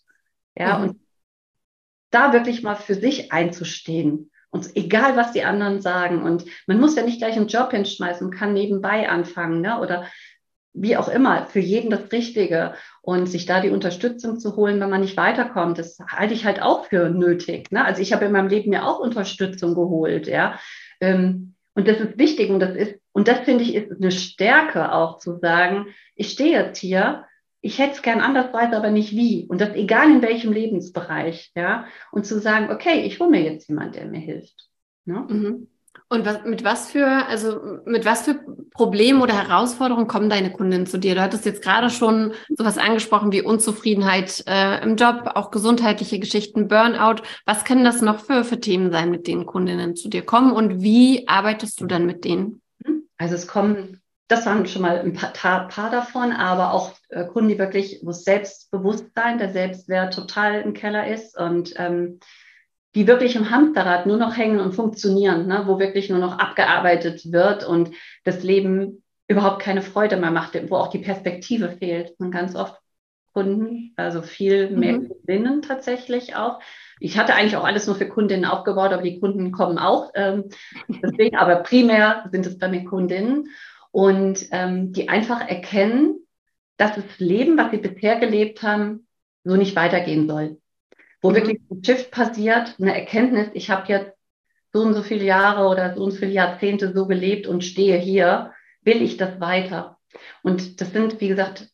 ja, 0.57 0.79
mhm. 0.79 0.85
und 0.85 1.01
da 2.11 2.33
wirklich 2.33 2.63
mal 2.63 2.77
für 2.77 2.95
sich 2.95 3.33
einzustehen. 3.33 4.31
Und 4.51 4.75
egal, 4.75 5.17
was 5.17 5.31
die 5.31 5.45
anderen 5.45 5.81
sagen. 5.81 6.23
Und 6.23 6.45
man 6.67 6.81
muss 6.81 6.97
ja 6.97 7.05
nicht 7.05 7.19
gleich 7.19 7.37
einen 7.37 7.47
Job 7.47 7.71
hinschmeißen, 7.71 8.33
kann 8.33 8.53
nebenbei 8.53 9.09
anfangen, 9.09 9.61
ne? 9.61 9.79
Oder 9.81 10.07
wie 10.73 10.97
auch 10.97 11.09
immer, 11.09 11.47
für 11.47 11.61
jeden 11.61 11.91
das 11.91 12.11
Richtige. 12.11 12.75
Und 13.01 13.27
sich 13.27 13.47
da 13.47 13.61
die 13.61 13.71
Unterstützung 13.71 14.41
zu 14.41 14.57
holen, 14.57 14.81
wenn 14.81 14.91
man 14.91 15.01
nicht 15.03 15.17
weiterkommt, 15.17 15.79
das 15.79 15.99
halte 16.07 16.35
ich 16.35 16.45
halt 16.45 16.63
auch 16.63 16.87
für 16.87 17.11
nötig. 17.11 17.71
Ne? 17.73 17.85
Also 17.85 18.03
ich 18.03 18.13
habe 18.13 18.25
in 18.25 18.33
meinem 18.33 18.49
Leben 18.49 18.73
ja 18.73 18.85
auch 18.85 18.99
Unterstützung 18.99 19.75
geholt, 19.75 20.27
ja. 20.27 20.59
Ähm, 21.01 21.55
und 21.81 21.89
das 21.89 21.99
ist 21.99 22.19
wichtig 22.19 22.51
und 22.51 22.61
das 22.61 22.77
ist, 22.77 23.01
und 23.13 23.27
das 23.27 23.41
finde 23.41 23.65
ich 23.65 23.75
ist 23.75 23.91
eine 23.91 24.11
Stärke 24.11 24.93
auch 24.93 25.17
zu 25.17 25.39
sagen, 25.39 25.87
ich 26.15 26.29
stehe 26.29 26.53
jetzt 26.53 26.79
hier, 26.79 27.25
ich 27.63 27.79
hätte 27.79 27.93
es 27.93 28.03
gern 28.03 28.21
anders, 28.21 28.53
weiß 28.53 28.75
aber 28.75 28.91
nicht 28.91 29.13
wie. 29.13 29.47
Und 29.49 29.63
das 29.63 29.75
egal 29.75 30.11
in 30.11 30.21
welchem 30.21 30.53
Lebensbereich, 30.53 31.53
ja. 31.55 31.87
Und 32.13 32.27
zu 32.27 32.39
sagen, 32.39 32.71
okay, 32.71 33.01
ich 33.07 33.19
hole 33.19 33.31
mir 33.31 33.43
jetzt 33.43 33.67
jemand, 33.71 33.95
der 33.95 34.05
mir 34.05 34.21
hilft. 34.21 34.69
Ne? 35.07 35.27
Mhm. 35.27 35.69
Und 36.13 36.27
was, 36.27 36.45
mit 36.45 36.65
was 36.65 36.91
für, 36.91 37.07
also 37.07 37.61
mit 37.85 38.05
was 38.05 38.23
für 38.23 38.41
Problemen 38.73 39.23
oder 39.23 39.35
Herausforderungen 39.35 40.09
kommen 40.09 40.29
deine 40.29 40.53
Kundinnen 40.53 40.87
zu 40.87 40.99
dir? 40.99 41.15
Du 41.15 41.23
hattest 41.23 41.45
jetzt 41.45 41.63
gerade 41.63 41.89
schon 41.89 42.33
sowas 42.57 42.79
angesprochen 42.79 43.31
wie 43.31 43.43
Unzufriedenheit 43.43 44.43
äh, 44.49 44.83
im 44.83 44.97
Job, 44.97 45.31
auch 45.37 45.53
gesundheitliche 45.53 46.19
Geschichten, 46.19 46.67
Burnout. 46.67 47.23
Was 47.47 47.65
können 47.65 47.85
das 47.85 48.03
noch 48.03 48.19
für, 48.19 48.43
für 48.43 48.59
Themen 48.59 48.91
sein, 48.91 49.13
mit 49.13 49.29
denen 49.29 49.47
Kundinnen 49.47 49.95
zu 49.95 50.09
dir 50.09 50.23
kommen 50.23 50.53
und 50.53 50.83
wie 50.83 51.29
arbeitest 51.29 51.81
du 51.81 51.87
dann 51.87 52.07
mit 52.07 52.25
denen? 52.25 52.61
Also 53.17 53.37
es 53.37 53.47
kommen, 53.47 54.01
das 54.27 54.47
waren 54.47 54.67
schon 54.67 54.83
mal 54.83 54.99
ein 54.99 55.13
paar, 55.13 55.69
paar 55.69 55.91
davon, 55.91 56.33
aber 56.33 56.73
auch 56.73 56.93
äh, 57.11 57.25
Kunden, 57.27 57.51
die 57.51 57.59
wirklich, 57.59 58.01
wo 58.03 58.11
Selbstbewusstsein, 58.11 59.39
der 59.39 59.53
Selbstwert 59.53 60.13
total 60.13 60.63
im 60.63 60.73
Keller 60.73 61.07
ist 61.07 61.39
und 61.39 61.73
ähm, 61.77 62.19
die 62.95 63.07
wirklich 63.07 63.37
im 63.37 63.51
Hamsterrad 63.51 64.07
nur 64.07 64.17
noch 64.17 64.37
hängen 64.37 64.61
und 64.61 64.73
funktionieren, 64.73 65.47
ne? 65.47 65.65
wo 65.67 65.79
wirklich 65.79 66.11
nur 66.11 66.19
noch 66.19 66.39
abgearbeitet 66.39 67.33
wird 67.33 67.65
und 67.65 67.91
das 68.25 68.43
Leben 68.43 69.03
überhaupt 69.29 69.63
keine 69.63 69.83
Freude 69.83 70.17
mehr 70.17 70.33
macht, 70.33 70.61
wo 70.71 70.77
auch 70.77 70.89
die 70.89 70.99
Perspektive 70.99 71.71
fehlt. 71.71 72.15
Und 72.19 72.33
ganz 72.33 72.57
oft 72.57 72.81
Kunden, 73.33 73.93
also 73.97 74.23
viel 74.23 74.71
mehr 74.71 74.95
mhm. 74.95 75.09
Kundinnen 75.09 75.63
tatsächlich 75.63 76.35
auch. 76.35 76.59
Ich 76.99 77.17
hatte 77.17 77.35
eigentlich 77.35 77.57
auch 77.57 77.65
alles 77.65 77.87
nur 77.87 77.95
für 77.95 78.09
Kundinnen 78.09 78.45
aufgebaut, 78.45 78.93
aber 78.93 79.03
die 79.03 79.21
Kunden 79.21 79.53
kommen 79.53 79.79
auch. 79.79 80.11
Ähm, 80.15 80.49
deswegen, 80.89 81.37
aber 81.37 81.57
primär 81.57 82.29
sind 82.33 82.45
es 82.45 82.59
bei 82.59 82.69
mir 82.69 82.85
Kundinnen 82.85 83.49
und 83.93 84.47
ähm, 84.51 84.93
die 84.93 85.09
einfach 85.09 85.47
erkennen, 85.47 86.27
dass 86.77 86.97
das 86.97 87.05
Leben, 87.19 87.57
was 87.57 87.71
sie 87.71 87.79
bisher 87.79 88.19
gelebt 88.19 88.63
haben, 88.63 89.07
so 89.45 89.55
nicht 89.57 89.77
weitergehen 89.77 90.29
soll. 90.29 90.60
Wo 91.23 91.31
mhm. 91.31 91.35
wirklich 91.35 91.61
ein 91.71 91.85
Shift 91.85 92.11
passiert, 92.11 92.77
eine 92.81 92.95
Erkenntnis, 92.95 93.49
ich 93.55 93.71
habe 93.71 93.93
jetzt 93.93 94.13
so 94.73 94.83
und 94.83 94.95
so 94.95 95.03
viele 95.03 95.25
Jahre 95.25 95.69
oder 95.69 95.95
so 95.95 96.05
und 96.05 96.13
so 96.13 96.19
viele 96.19 96.33
Jahrzehnte 96.33 96.93
so 96.95 97.07
gelebt 97.07 97.47
und 97.47 97.65
stehe 97.65 97.99
hier, 97.99 98.53
will 98.83 99.03
ich 99.03 99.17
das 99.17 99.41
weiter? 99.41 99.99
Und 100.43 100.81
das 100.81 100.93
sind, 100.93 101.21
wie 101.21 101.29
gesagt, 101.29 101.69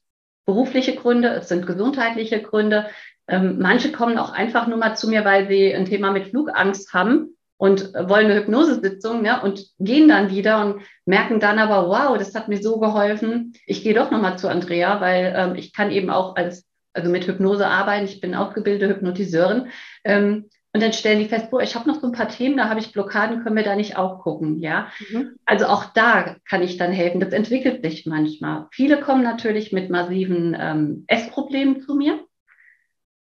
berufliche 0.46 0.94
Gründe, 0.94 1.28
es 1.30 1.48
sind 1.48 1.66
gesundheitliche 1.66 2.40
Gründe. 2.40 2.86
Ähm, 3.28 3.58
manche 3.58 3.92
kommen 3.92 4.18
auch 4.18 4.32
einfach 4.32 4.66
nur 4.66 4.78
mal 4.78 4.96
zu 4.96 5.08
mir, 5.08 5.24
weil 5.24 5.48
sie 5.48 5.74
ein 5.74 5.84
Thema 5.84 6.12
mit 6.12 6.28
Flugangst 6.28 6.94
haben 6.94 7.36
und 7.58 7.94
wollen 7.94 8.26
eine 8.26 8.36
Hypnosesitzung 8.36 9.24
ja, 9.24 9.40
und 9.40 9.66
gehen 9.78 10.08
dann 10.08 10.30
wieder 10.30 10.64
und 10.64 10.82
merken 11.06 11.40
dann 11.40 11.58
aber, 11.58 11.88
wow, 11.88 12.16
das 12.16 12.34
hat 12.34 12.48
mir 12.48 12.62
so 12.62 12.78
geholfen. 12.78 13.54
Ich 13.66 13.82
gehe 13.82 13.94
doch 13.94 14.10
nochmal 14.10 14.38
zu 14.38 14.48
Andrea, 14.48 15.00
weil 15.00 15.34
ähm, 15.36 15.54
ich 15.56 15.72
kann 15.72 15.90
eben 15.90 16.10
auch 16.10 16.36
als, 16.36 16.66
also 16.96 17.10
mit 17.10 17.26
Hypnose 17.26 17.66
arbeiten. 17.66 18.06
Ich 18.06 18.20
bin 18.20 18.34
ausgebildete 18.34 18.88
Hypnotiseurin. 18.88 19.68
Ähm, 20.04 20.46
und 20.72 20.82
dann 20.82 20.92
stellen 20.92 21.20
die 21.20 21.28
fest, 21.28 21.50
boah, 21.50 21.62
ich 21.62 21.74
habe 21.74 21.88
noch 21.88 22.00
so 22.00 22.06
ein 22.06 22.12
paar 22.12 22.28
Themen, 22.28 22.58
da 22.58 22.68
habe 22.68 22.80
ich 22.80 22.92
Blockaden, 22.92 23.42
können 23.42 23.56
wir 23.56 23.62
da 23.62 23.76
nicht 23.76 23.96
auch 23.96 24.20
gucken, 24.20 24.58
ja? 24.58 24.88
Mhm. 25.10 25.36
Also 25.46 25.66
auch 25.66 25.86
da 25.94 26.36
kann 26.46 26.62
ich 26.62 26.76
dann 26.76 26.92
helfen. 26.92 27.18
Das 27.18 27.32
entwickelt 27.32 27.82
sich 27.82 28.04
manchmal. 28.04 28.66
Viele 28.72 29.00
kommen 29.00 29.22
natürlich 29.22 29.72
mit 29.72 29.88
massiven 29.88 30.54
ähm, 30.58 31.04
Essproblemen 31.06 31.80
zu 31.80 31.94
mir, 31.94 32.20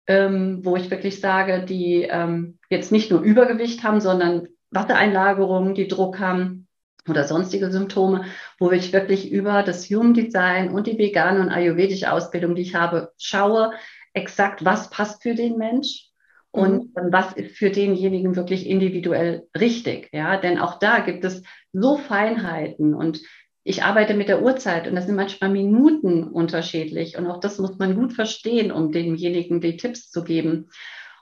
ähm, 0.07 0.61
wo 0.63 0.75
ich 0.77 0.89
wirklich 0.89 1.19
sage, 1.19 1.63
die 1.63 2.07
ähm, 2.09 2.57
jetzt 2.71 2.91
nicht 2.91 3.11
nur 3.11 3.21
Übergewicht 3.21 3.83
haben, 3.83 4.01
sondern 4.01 4.47
Wassereinlagerungen, 4.71 5.75
die 5.75 5.87
Druck 5.87 6.19
haben 6.19 6.62
oder 7.07 7.25
sonstige 7.25 7.71
Symptome, 7.71 8.25
wo 8.59 8.71
ich 8.71 8.93
wirklich 8.93 9.31
über 9.31 9.63
das 9.63 9.89
Human 9.89 10.13
Design 10.13 10.69
und 10.69 10.87
die 10.87 10.97
vegane 10.97 11.41
und 11.41 11.49
ayurvedische 11.49 12.11
Ausbildung, 12.11 12.55
die 12.55 12.61
ich 12.61 12.75
habe, 12.75 13.11
schaue, 13.17 13.73
exakt, 14.13 14.63
was 14.63 14.89
passt 14.89 15.23
für 15.23 15.35
den 15.35 15.57
Mensch 15.57 16.09
und 16.51 16.95
mhm. 16.95 17.11
was 17.11 17.33
ist 17.33 17.57
für 17.57 17.71
denjenigen 17.71 18.35
wirklich 18.35 18.67
individuell 18.67 19.47
richtig. 19.59 20.09
Ja, 20.13 20.37
denn 20.37 20.59
auch 20.59 20.79
da 20.79 20.99
gibt 20.99 21.25
es 21.25 21.43
so 21.73 21.97
Feinheiten 21.97 22.93
und 22.93 23.21
ich 23.65 23.83
arbeite 23.83 24.13
mit 24.13 24.27
der 24.27 24.41
Uhrzeit 24.41 24.87
und 24.87 24.95
das 24.95 25.05
sind 25.05 25.15
manchmal 25.15 25.49
Minuten 25.49 26.23
unterschiedlich 26.23 27.17
und 27.17 27.27
auch 27.27 27.39
das 27.39 27.59
muss 27.59 27.77
man 27.77 27.95
gut 27.95 28.13
verstehen, 28.13 28.71
um 28.71 28.91
demjenigen 28.91 29.61
die 29.61 29.77
Tipps 29.77 30.11
zu 30.11 30.23
geben. 30.23 30.69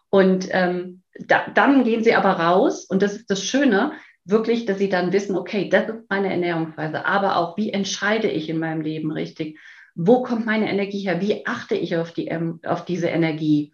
Und 0.10 0.50
ähm, 0.52 1.04
da, 1.28 1.46
dann 1.54 1.84
gehen 1.84 2.04
sie 2.04 2.16
aber 2.16 2.32
raus 2.32 2.86
und 2.86 3.02
das 3.02 3.16
ist 3.16 3.30
das 3.30 3.44
Schöne, 3.44 3.94
wirklich, 4.26 4.66
dass 4.66 4.78
sie 4.78 4.90
dann 4.90 5.14
wissen, 5.14 5.36
okay, 5.36 5.70
das 5.70 5.90
ist 5.90 6.10
meine 6.10 6.30
Ernährungsweise, 6.30 7.06
aber 7.06 7.38
auch, 7.38 7.58
wie 7.58 7.72
entscheide 7.72 8.30
ich 8.30 8.50
in 8.50 8.60
meinem 8.60 8.82
Leben 8.82 9.12
richtig? 9.12 9.60
Wo 9.96 10.24
kommt 10.24 10.46
meine 10.46 10.70
Energie 10.70 11.00
her? 11.00 11.22
Wie 11.22 11.46
achte 11.46 11.76
ich 11.76 11.98
auf, 11.98 12.14
die, 12.14 12.28
ähm, 12.28 12.60
auf 12.66 12.86
diese 12.86 13.08
Energie? 13.08 13.74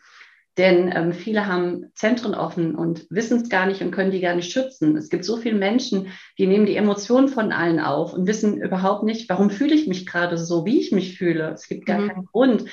Denn 0.58 0.92
ähm, 0.96 1.14
viele 1.14 1.46
haben 1.46 1.92
Zentren 1.94 2.34
offen 2.34 2.74
und 2.74 3.06
wissen 3.12 3.42
es 3.42 3.50
gar 3.50 3.68
nicht 3.68 3.82
und 3.82 3.92
können 3.92 4.10
die 4.10 4.22
gar 4.22 4.34
nicht 4.34 4.52
schützen. 4.52 4.98
Es 4.98 5.10
gibt 5.10 5.24
so 5.24 5.38
viele 5.38 5.58
Menschen, 5.58 6.08
die 6.40 6.48
nehmen 6.48 6.66
die 6.66 6.76
Emotionen 6.76 7.28
von 7.28 7.52
allen 7.52 7.80
auf 7.80 8.14
und 8.14 8.26
wissen 8.26 8.60
überhaupt 8.60 9.04
nicht, 9.04 9.30
warum 9.30 9.52
fühle 9.52 9.76
ich 9.76 9.88
mich 9.88 10.08
gerade 10.08 10.38
so, 10.38 10.66
wie 10.66 10.80
ich 10.80 10.92
mich 10.92 11.16
fühle. 11.16 11.52
Es 11.52 11.68
gibt 11.68 11.86
gar 11.86 12.00
mhm. 12.00 12.08
keinen 12.08 12.26
Grund. 12.26 12.66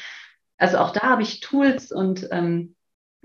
Also 0.56 0.78
auch 0.78 0.92
da 0.92 1.02
habe 1.02 1.22
ich 1.22 1.40
Tools 1.40 1.92
und 1.92 2.26
ähm, 2.30 2.74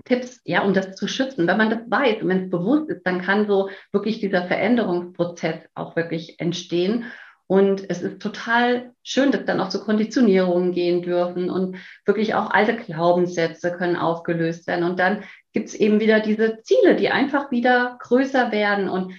Tipps, 0.04 0.40
ja, 0.44 0.62
um 0.62 0.74
das 0.74 0.96
zu 0.96 1.08
schützen. 1.08 1.46
Wenn 1.46 1.56
man 1.56 1.70
das 1.70 1.80
weiß 1.88 2.22
und 2.22 2.28
wenn 2.28 2.44
es 2.44 2.50
bewusst 2.50 2.90
ist, 2.90 3.06
dann 3.06 3.22
kann 3.22 3.46
so 3.46 3.70
wirklich 3.92 4.20
dieser 4.20 4.46
Veränderungsprozess 4.46 5.68
auch 5.74 5.96
wirklich 5.96 6.40
entstehen. 6.40 7.04
Und 7.46 7.90
es 7.90 8.00
ist 8.00 8.22
total 8.22 8.92
schön, 9.02 9.32
dass 9.32 9.44
dann 9.44 9.60
auch 9.60 9.70
zu 9.70 9.82
Konditionierungen 9.82 10.70
gehen 10.70 11.02
dürfen 11.02 11.50
und 11.50 11.76
wirklich 12.04 12.34
auch 12.34 12.50
alte 12.50 12.76
Glaubenssätze 12.76 13.72
können 13.72 13.96
aufgelöst 13.96 14.68
werden. 14.68 14.84
Und 14.84 15.00
dann 15.00 15.24
gibt 15.52 15.68
es 15.68 15.74
eben 15.74 15.98
wieder 15.98 16.20
diese 16.20 16.62
Ziele, 16.62 16.94
die 16.94 17.10
einfach 17.10 17.50
wieder 17.50 17.98
größer 18.00 18.52
werden 18.52 18.88
und 18.88 19.14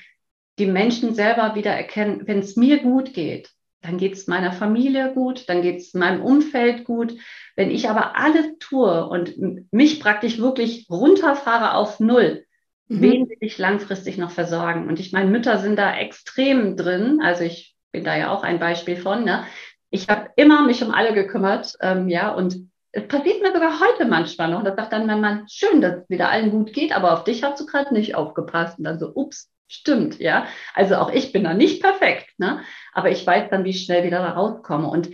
die 0.60 0.66
Menschen 0.66 1.14
selber 1.14 1.56
wieder 1.56 1.72
erkennen, 1.72 2.26
wenn 2.26 2.40
es 2.40 2.56
mir 2.56 2.80
gut 2.80 3.14
geht, 3.14 3.52
dann 3.82 3.98
geht 3.98 4.14
es 4.14 4.28
meiner 4.28 4.52
Familie 4.52 5.14
gut, 5.14 5.50
dann 5.50 5.62
geht 5.62 5.78
es 5.78 5.94
meinem 5.94 6.22
Umfeld 6.22 6.86
gut. 6.86 7.16
Wenn 7.56 7.72
ich 7.72 7.90
aber 7.90 8.16
alles 8.16 8.46
tue 8.60 9.08
und 9.08 9.34
mich 9.72 10.00
praktisch 10.00 10.38
wirklich 10.40 10.88
runterfahre 10.90 11.74
auf 11.74 12.00
Null, 12.00 12.46
mhm. 12.88 13.02
wen 13.02 13.30
will 13.30 13.38
ich 13.42 13.58
langfristig 13.58 14.18
noch 14.18 14.32
versorgen? 14.32 14.88
Und 14.88 15.00
ich 15.00 15.12
meine, 15.12 15.30
Mütter 15.30 15.58
sind 15.58 15.78
da 15.78 15.96
extrem 15.98 16.78
drin. 16.78 17.20
Also 17.24 17.44
ich 17.44 17.76
bin 17.92 18.04
da 18.04 18.16
ja 18.16 18.32
auch 18.32 18.44
ein 18.44 18.60
Beispiel 18.60 18.98
von. 18.98 19.24
Ne? 19.24 19.46
Ich 19.90 20.08
habe 20.10 20.30
immer 20.36 20.64
mich 20.64 20.84
um 20.84 20.92
alle 20.92 21.14
gekümmert, 21.14 21.74
ähm, 21.82 22.08
ja, 22.08 22.34
und 22.34 22.72
es 22.94 23.08
passiert 23.08 23.42
mir 23.42 23.54
sogar 23.54 23.80
heute 23.80 24.06
manchmal 24.06 24.52
noch. 24.52 24.64
Da 24.64 24.76
sagt 24.76 24.94
dann 24.94 25.08
mein 25.08 25.22
Mann, 25.22 25.46
schön, 25.50 25.82
dass 25.82 26.04
es 26.04 26.10
wieder 26.10 26.30
allen 26.30 26.52
gut 26.52 26.74
geht, 26.74 26.96
aber 26.96 27.14
auf 27.14 27.24
dich 27.24 27.44
hast 27.44 27.60
du 27.60 27.66
gerade 27.66 27.94
nicht 27.94 28.16
aufgepasst. 28.16 28.78
Und 28.78 28.84
dann 28.84 29.00
so, 29.00 29.12
ups, 29.16 29.50
stimmt, 29.74 30.20
ja. 30.20 30.46
Also 30.74 30.96
auch 30.96 31.12
ich 31.12 31.32
bin 31.32 31.44
da 31.44 31.54
nicht 31.54 31.82
perfekt, 31.82 32.28
ne? 32.38 32.62
Aber 32.94 33.10
ich 33.10 33.26
weiß 33.26 33.50
dann, 33.50 33.64
wie 33.64 33.72
ich 33.72 33.84
schnell 33.84 34.04
wieder 34.04 34.20
da 34.20 34.32
rauskomme. 34.32 34.88
Und 34.88 35.10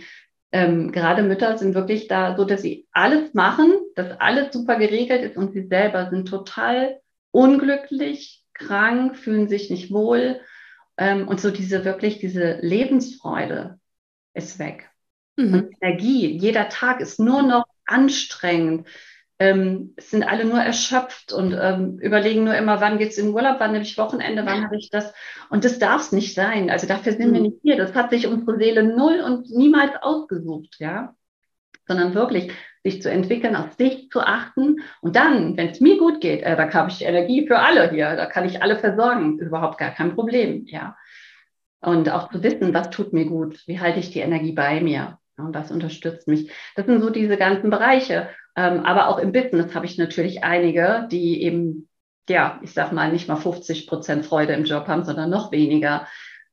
ähm, 0.52 0.92
gerade 0.92 1.22
Mütter 1.22 1.58
sind 1.58 1.74
wirklich 1.74 2.08
da 2.08 2.36
so, 2.36 2.44
dass 2.44 2.62
sie 2.62 2.86
alles 2.92 3.34
machen, 3.34 3.72
dass 3.94 4.18
alles 4.20 4.52
super 4.52 4.76
geregelt 4.76 5.22
ist 5.22 5.36
und 5.36 5.52
sie 5.52 5.66
selber 5.66 6.08
sind 6.10 6.28
total 6.28 7.00
unglücklich, 7.30 8.44
krank, 8.54 9.16
fühlen 9.16 9.48
sich 9.48 9.70
nicht 9.70 9.92
wohl 9.92 10.40
ähm, 10.96 11.28
und 11.28 11.40
so 11.40 11.50
diese 11.50 11.84
wirklich, 11.84 12.18
diese 12.18 12.58
Lebensfreude 12.60 13.78
ist 14.34 14.58
weg. 14.58 14.90
Mhm. 15.36 15.54
Und 15.54 15.74
Energie, 15.80 16.38
jeder 16.38 16.68
Tag 16.68 17.00
ist 17.00 17.20
nur 17.20 17.42
noch 17.42 17.66
anstrengend. 17.86 18.86
Ähm, 19.40 19.94
sind 19.98 20.24
alle 20.24 20.44
nur 20.44 20.58
erschöpft 20.58 21.32
und 21.32 21.56
ähm, 21.60 21.98
überlegen 22.00 22.42
nur 22.42 22.56
immer, 22.56 22.80
wann 22.80 22.98
geht's 22.98 23.18
in 23.18 23.32
Urlaub, 23.32 23.60
wann 23.60 23.70
nehme 23.70 23.84
ich 23.84 23.96
Wochenende, 23.96 24.44
wann 24.44 24.64
habe 24.64 24.76
ich 24.76 24.90
das. 24.90 25.14
Und 25.48 25.64
das 25.64 25.78
darf 25.78 26.02
es 26.02 26.12
nicht 26.12 26.34
sein. 26.34 26.70
Also 26.70 26.88
dafür 26.88 27.12
sind 27.12 27.32
wir 27.32 27.40
nicht 27.40 27.58
hier. 27.62 27.76
Das 27.76 27.94
hat 27.94 28.10
sich 28.10 28.26
unsere 28.26 28.58
Seele 28.58 28.82
null 28.82 29.20
und 29.20 29.48
niemals 29.50 29.92
ausgesucht, 30.00 30.76
ja. 30.80 31.14
Sondern 31.86 32.14
wirklich 32.14 32.50
sich 32.82 33.00
zu 33.00 33.10
entwickeln, 33.10 33.54
auf 33.54 33.74
sich 33.74 34.10
zu 34.10 34.20
achten. 34.20 34.80
Und 35.00 35.14
dann, 35.14 35.56
wenn 35.56 35.68
es 35.68 35.80
mir 35.80 35.98
gut 35.98 36.20
geht, 36.20 36.42
äh, 36.42 36.56
da 36.56 36.72
habe 36.72 36.90
ich 36.90 37.04
Energie 37.04 37.46
für 37.46 37.60
alle 37.60 37.90
hier, 37.90 38.16
da 38.16 38.26
kann 38.26 38.44
ich 38.44 38.62
alle 38.62 38.76
versorgen, 38.76 39.38
überhaupt 39.38 39.78
gar 39.78 39.90
kein 39.90 40.14
Problem, 40.14 40.66
ja. 40.66 40.96
Und 41.80 42.10
auch 42.10 42.30
zu 42.30 42.42
wissen, 42.42 42.74
was 42.74 42.90
tut 42.90 43.12
mir 43.12 43.26
gut, 43.26 43.62
wie 43.66 43.78
halte 43.78 44.00
ich 44.00 44.10
die 44.10 44.18
Energie 44.18 44.52
bei 44.52 44.80
mir 44.80 45.18
und 45.38 45.54
was 45.54 45.70
unterstützt 45.70 46.28
mich. 46.28 46.50
Das 46.76 46.86
sind 46.86 47.00
so 47.00 47.10
diese 47.10 47.36
ganzen 47.36 47.70
Bereiche. 47.70 48.28
Ähm, 48.56 48.84
aber 48.84 49.08
auch 49.08 49.18
im 49.18 49.32
Business 49.32 49.74
habe 49.74 49.86
ich 49.86 49.98
natürlich 49.98 50.42
einige, 50.42 51.06
die 51.10 51.42
eben, 51.42 51.88
ja, 52.28 52.60
ich 52.62 52.72
sag 52.72 52.92
mal, 52.92 53.12
nicht 53.12 53.28
mal 53.28 53.36
50 53.36 53.86
Prozent 53.86 54.26
Freude 54.26 54.54
im 54.54 54.64
Job 54.64 54.88
haben, 54.88 55.04
sondern 55.04 55.30
noch 55.30 55.52
weniger. 55.52 56.06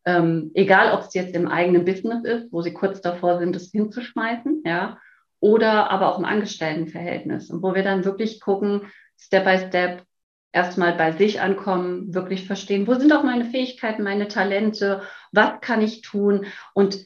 Ähm, 0.05 0.51
egal, 0.53 0.93
ob 0.93 1.01
es 1.01 1.13
jetzt 1.15 1.35
im 1.35 1.47
eigenen 1.47 1.83
Business 1.83 2.23
ist, 2.23 2.53
wo 2.53 2.61
sie 2.61 2.73
kurz 2.73 3.01
davor 3.01 3.39
sind, 3.39 3.55
es 3.55 3.71
hinzuschmeißen, 3.71 4.61
ja, 4.65 4.99
oder 5.39 5.89
aber 5.89 6.11
auch 6.11 6.19
im 6.19 6.25
Angestelltenverhältnis. 6.25 7.49
Und 7.49 7.63
wo 7.63 7.73
wir 7.73 7.83
dann 7.83 8.05
wirklich 8.05 8.39
gucken, 8.39 8.81
Step 9.17 9.45
by 9.45 9.57
Step, 9.57 10.03
erstmal 10.51 10.93
bei 10.93 11.11
sich 11.11 11.41
ankommen, 11.41 12.13
wirklich 12.13 12.47
verstehen, 12.47 12.87
wo 12.87 12.93
sind 12.93 13.11
auch 13.11 13.23
meine 13.23 13.45
Fähigkeiten, 13.45 14.03
meine 14.03 14.27
Talente, 14.27 15.01
was 15.31 15.59
kann 15.59 15.81
ich 15.81 16.01
tun 16.01 16.45
und 16.73 16.97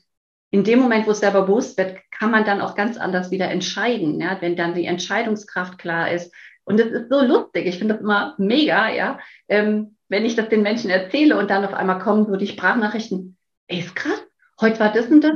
in 0.52 0.64
dem 0.64 0.80
Moment, 0.80 1.06
wo 1.06 1.12
es 1.12 1.20
selber 1.20 1.44
bewusst 1.44 1.78
wird, 1.78 1.98
kann 2.12 2.32
man 2.32 2.46
dann 2.46 2.62
auch 2.62 2.76
ganz 2.76 2.98
anders 2.98 3.32
wieder 3.32 3.50
entscheiden, 3.50 4.20
ja, 4.20 4.38
wenn 4.42 4.56
dann 4.56 4.74
die 4.74 4.86
Entscheidungskraft 4.86 5.78
klar 5.78 6.12
ist. 6.12 6.34
Und 6.64 6.80
es 6.80 6.88
ist 6.88 7.10
so 7.10 7.24
lustig, 7.24 7.66
ich 7.66 7.78
finde 7.78 7.96
das 7.96 8.02
immer 8.02 8.36
mega, 8.38 8.90
ja, 8.90 9.20
ähm, 9.48 9.96
wenn 10.08 10.26
ich 10.26 10.36
das 10.36 10.50
den 10.50 10.64
Menschen 10.64 10.90
erzähle 10.90 11.38
und 11.38 11.50
dann 11.50 11.66
auf 11.66 11.74
einmal 11.74 12.00
kommen 12.00 12.26
so 12.26 12.36
die 12.36 12.48
Sprachnachrichten, 12.48 13.38
ey, 13.68 13.80
ist 13.80 13.96
krass, 13.96 14.24
heute 14.60 14.80
war 14.80 14.92
das 14.92 15.08
und 15.08 15.22
das, 15.22 15.34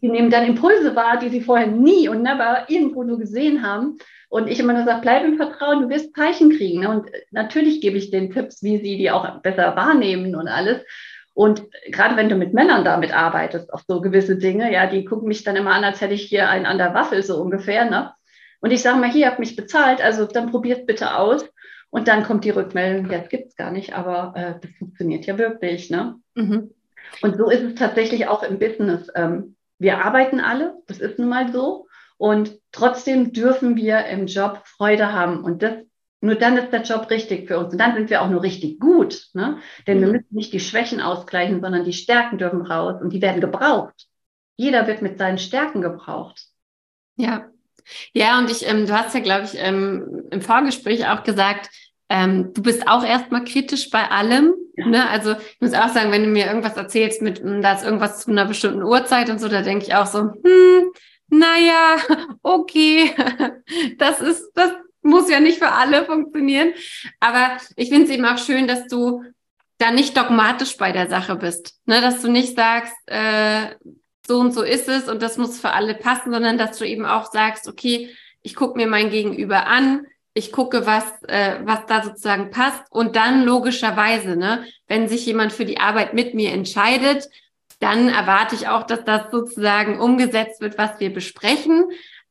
Sie 0.00 0.08
nehmen 0.08 0.30
dann 0.30 0.46
Impulse 0.46 0.94
wahr, 0.94 1.18
die 1.18 1.28
sie 1.28 1.40
vorher 1.40 1.66
nie 1.66 2.08
und 2.08 2.22
never 2.22 2.66
irgendwo 2.68 3.02
nur 3.02 3.18
gesehen 3.18 3.62
haben. 3.62 3.98
Und 4.28 4.48
ich 4.48 4.58
immer 4.58 4.72
nur 4.72 4.84
sage, 4.84 5.00
bleib 5.02 5.24
im 5.24 5.36
Vertrauen, 5.36 5.82
du 5.82 5.88
wirst 5.88 6.14
Zeichen 6.14 6.50
kriegen. 6.50 6.80
Ne? 6.80 6.90
Und 6.90 7.10
natürlich 7.30 7.80
gebe 7.80 7.96
ich 7.96 8.10
den 8.10 8.30
Tipps, 8.30 8.62
wie 8.62 8.78
sie 8.78 8.96
die 8.96 9.10
auch 9.10 9.40
besser 9.40 9.76
wahrnehmen 9.76 10.34
und 10.34 10.48
alles. 10.48 10.82
Und 11.36 11.64
gerade 11.90 12.16
wenn 12.16 12.30
du 12.30 12.34
mit 12.34 12.54
Männern 12.54 12.82
damit 12.82 13.14
arbeitest, 13.14 13.70
auf 13.70 13.82
so 13.86 14.00
gewisse 14.00 14.38
Dinge, 14.38 14.72
ja, 14.72 14.86
die 14.86 15.04
gucken 15.04 15.28
mich 15.28 15.44
dann 15.44 15.54
immer 15.54 15.72
an, 15.72 15.84
als 15.84 16.00
hätte 16.00 16.14
ich 16.14 16.22
hier 16.22 16.48
einen 16.48 16.64
an 16.64 16.78
der 16.78 16.94
Waffel, 16.94 17.22
so 17.22 17.38
ungefähr, 17.42 17.84
ne? 17.84 18.14
Und 18.60 18.70
ich 18.70 18.80
sage 18.80 18.98
mal, 18.98 19.10
hier, 19.10 19.26
habt 19.26 19.38
mich 19.38 19.54
bezahlt, 19.54 20.00
also 20.00 20.24
dann 20.24 20.50
probiert 20.50 20.86
bitte 20.86 21.14
aus. 21.14 21.44
Und 21.90 22.08
dann 22.08 22.24
kommt 22.24 22.46
die 22.46 22.50
Rückmeldung, 22.50 23.10
ja, 23.10 23.18
das 23.18 23.28
gibt 23.28 23.48
es 23.48 23.56
gar 23.56 23.70
nicht, 23.70 23.94
aber 23.94 24.32
äh, 24.34 24.54
das 24.62 24.70
funktioniert 24.78 25.26
ja 25.26 25.36
wirklich. 25.36 25.90
Ne? 25.90 26.16
Mhm. 26.34 26.70
Und 27.20 27.36
so 27.36 27.50
ist 27.50 27.62
es 27.62 27.74
tatsächlich 27.74 28.28
auch 28.28 28.42
im 28.42 28.58
Business. 28.58 29.08
Ähm, 29.14 29.56
wir 29.78 30.02
arbeiten 30.02 30.40
alle, 30.40 30.78
das 30.86 31.00
ist 31.00 31.18
nun 31.18 31.28
mal 31.28 31.52
so. 31.52 31.86
Und 32.16 32.58
trotzdem 32.72 33.34
dürfen 33.34 33.76
wir 33.76 34.06
im 34.06 34.26
Job 34.26 34.62
Freude 34.64 35.12
haben. 35.12 35.44
Und 35.44 35.62
das, 35.62 35.74
nur 36.26 36.34
dann 36.34 36.56
ist 36.56 36.72
der 36.72 36.82
Job 36.82 37.08
richtig 37.10 37.48
für 37.48 37.58
uns. 37.58 37.72
Und 37.72 37.78
dann 37.78 37.94
sind 37.94 38.10
wir 38.10 38.22
auch 38.22 38.28
nur 38.28 38.42
richtig 38.42 38.78
gut. 38.78 39.28
Ne? 39.32 39.58
Denn 39.86 39.98
mhm. 39.98 40.02
wir 40.02 40.12
müssen 40.12 40.34
nicht 40.34 40.52
die 40.52 40.60
Schwächen 40.60 41.00
ausgleichen, 41.00 41.60
sondern 41.60 41.84
die 41.84 41.92
Stärken 41.92 42.38
dürfen 42.38 42.62
raus 42.62 43.00
und 43.00 43.12
die 43.12 43.22
werden 43.22 43.40
gebraucht. 43.40 44.06
Jeder 44.56 44.86
wird 44.86 45.02
mit 45.02 45.18
seinen 45.18 45.38
Stärken 45.38 45.80
gebraucht. 45.80 46.42
Ja. 47.16 47.46
Ja, 48.12 48.38
und 48.38 48.50
ich, 48.50 48.68
ähm, 48.68 48.86
du 48.86 48.92
hast 48.92 49.14
ja, 49.14 49.20
glaube 49.20 49.44
ich, 49.44 49.52
ähm, 49.54 50.24
im 50.30 50.42
Vorgespräch 50.42 51.06
auch 51.06 51.22
gesagt, 51.22 51.70
ähm, 52.08 52.52
du 52.52 52.62
bist 52.62 52.88
auch 52.88 53.04
erstmal 53.04 53.44
kritisch 53.44 53.90
bei 53.90 54.10
allem. 54.10 54.54
Ja. 54.76 54.86
Ne? 54.86 55.08
Also 55.08 55.32
ich 55.32 55.60
muss 55.60 55.74
auch 55.74 55.88
sagen, 55.88 56.12
wenn 56.12 56.24
du 56.24 56.28
mir 56.28 56.46
irgendwas 56.46 56.76
erzählst 56.76 57.22
mit, 57.22 57.40
hm, 57.40 57.62
da 57.62 57.74
ist 57.74 57.84
irgendwas 57.84 58.20
zu 58.20 58.30
einer 58.30 58.44
bestimmten 58.44 58.82
Uhrzeit 58.82 59.30
und 59.30 59.40
so, 59.40 59.48
da 59.48 59.62
denke 59.62 59.86
ich 59.86 59.94
auch 59.94 60.06
so, 60.06 60.20
hm, 60.20 60.92
naja, 61.28 61.96
okay, 62.42 63.14
das 63.98 64.20
ist, 64.20 64.50
das 64.54 64.72
muss 65.06 65.30
ja 65.30 65.40
nicht 65.40 65.58
für 65.58 65.72
alle 65.72 66.04
funktionieren. 66.04 66.72
Aber 67.20 67.56
ich 67.76 67.88
finde 67.88 68.04
es 68.04 68.10
eben 68.10 68.26
auch 68.26 68.38
schön, 68.38 68.66
dass 68.66 68.86
du 68.88 69.22
da 69.78 69.90
nicht 69.90 70.16
dogmatisch 70.16 70.76
bei 70.76 70.92
der 70.92 71.08
Sache 71.08 71.36
bist. 71.36 71.80
Ne? 71.86 72.00
Dass 72.00 72.22
du 72.22 72.30
nicht 72.30 72.56
sagst, 72.56 72.94
äh, 73.06 73.74
so 74.26 74.38
und 74.38 74.52
so 74.52 74.62
ist 74.62 74.88
es 74.88 75.08
und 75.08 75.22
das 75.22 75.38
muss 75.38 75.60
für 75.60 75.72
alle 75.72 75.94
passen, 75.94 76.32
sondern 76.32 76.58
dass 76.58 76.78
du 76.78 76.84
eben 76.84 77.06
auch 77.06 77.30
sagst, 77.30 77.68
okay, 77.68 78.10
ich 78.42 78.54
gucke 78.54 78.76
mir 78.76 78.86
mein 78.86 79.10
Gegenüber 79.10 79.66
an, 79.66 80.06
ich 80.34 80.52
gucke, 80.52 80.86
was, 80.86 81.04
äh, 81.28 81.60
was 81.64 81.86
da 81.86 82.02
sozusagen 82.02 82.50
passt 82.50 82.82
und 82.90 83.16
dann 83.16 83.44
logischerweise, 83.44 84.36
ne, 84.36 84.66
wenn 84.86 85.08
sich 85.08 85.24
jemand 85.24 85.52
für 85.52 85.64
die 85.64 85.78
Arbeit 85.78 86.12
mit 86.12 86.34
mir 86.34 86.52
entscheidet, 86.52 87.28
dann 87.80 88.08
erwarte 88.08 88.54
ich 88.54 88.68
auch, 88.68 88.84
dass 88.84 89.04
das 89.04 89.30
sozusagen 89.30 90.00
umgesetzt 90.00 90.60
wird, 90.60 90.78
was 90.78 90.98
wir 91.00 91.12
besprechen. 91.12 91.86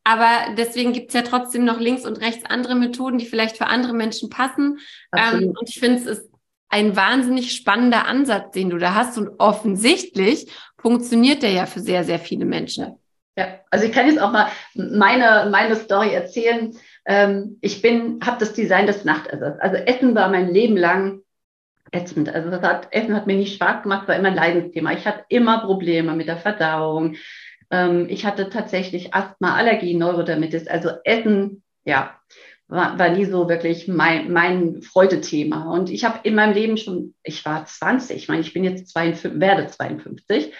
Aber 0.08 0.54
deswegen 0.56 0.94
gibt's 0.94 1.16
ja 1.16 1.24
trotzdem 1.24 1.66
noch 1.66 1.80
links 1.80 2.06
und 2.06 2.22
rechts 2.22 2.46
andere 2.46 2.76
Methoden, 2.76 3.18
die 3.18 3.26
vielleicht 3.26 3.58
für 3.58 3.66
andere 3.66 3.94
Menschen 3.94 4.30
passen. 4.30 4.78
Ähm, 5.18 5.54
und 5.60 5.68
ich 5.68 5.80
finde, 5.80 5.98
es 6.00 6.06
ist 6.06 6.30
ein 6.70 6.96
wahnsinnig 6.96 7.54
spannender 7.54 8.06
Ansatz, 8.06 8.52
den 8.52 8.70
du 8.70 8.78
da 8.78 8.94
hast. 8.94 9.18
Und 9.18 9.40
offensichtlich 9.40 10.48
funktioniert 10.78 11.42
der 11.42 11.52
ja 11.52 11.66
für 11.66 11.80
sehr, 11.80 12.04
sehr 12.04 12.20
viele 12.20 12.46
Menschen. 12.46 12.98
Ja, 13.36 13.48
also 13.72 13.86
ich 13.86 13.92
kann 13.92 14.08
jetzt 14.08 14.22
auch 14.22 14.32
mal 14.32 14.48
meine, 14.76 15.50
meine 15.50 15.76
Story 15.76 16.14
erzählen. 16.14 16.78
Ähm, 17.06 17.58
ich 17.62 17.82
bin, 17.82 18.20
habe 18.24 18.38
das 18.40 18.54
Design 18.54 18.86
des 18.86 19.06
Nachtersatzes. 19.06 19.60
Also 19.60 19.76
Essen 19.78 20.14
war 20.14 20.30
mein 20.30 20.54
Leben 20.54 20.78
lang 20.78 21.22
ätzend. 21.92 22.30
Also 22.30 22.52
das 22.52 22.62
hat, 22.62 22.88
Essen 22.92 23.16
hat 23.16 23.26
mir 23.26 23.36
nicht 23.36 23.56
Spaß 23.56 23.84
gemacht, 23.84 24.08
war 24.08 24.16
immer 24.16 24.30
ein 24.30 24.36
Leidensthema. 24.36 24.92
Ich 24.92 25.06
hatte 25.08 25.26
immer 25.30 25.62
Probleme 25.66 26.14
mit 26.14 26.28
der 26.28 26.38
Verdauung. 26.38 27.16
Ähm, 27.72 28.08
ich 28.10 28.26
hatte 28.26 28.50
tatsächlich 28.50 29.14
Asthma, 29.14 29.56
Allergie, 29.56 29.96
Neurodermitis. 29.96 30.68
Also 30.68 30.90
Essen, 31.04 31.64
ja, 31.84 32.16
war, 32.68 32.98
war 32.98 33.10
nie 33.10 33.26
so 33.26 33.48
wirklich 33.48 33.88
mein, 33.88 34.32
mein 34.32 34.82
Freudethema. 34.82 35.72
Und 35.72 35.90
ich 35.90 36.04
habe 36.04 36.20
in 36.24 36.36
meinem 36.36 36.54
Leben 36.54 36.78
schon, 36.78 37.14
ich 37.24 37.46
war 37.46 37.66
20, 37.66 38.18
ich 38.18 38.28
meine, 38.28 38.42
ich 38.42 38.54
bin 38.54 38.64
jetzt 38.64 38.90
52, 38.90 39.40
werde 39.40 39.68
52, 39.68 40.52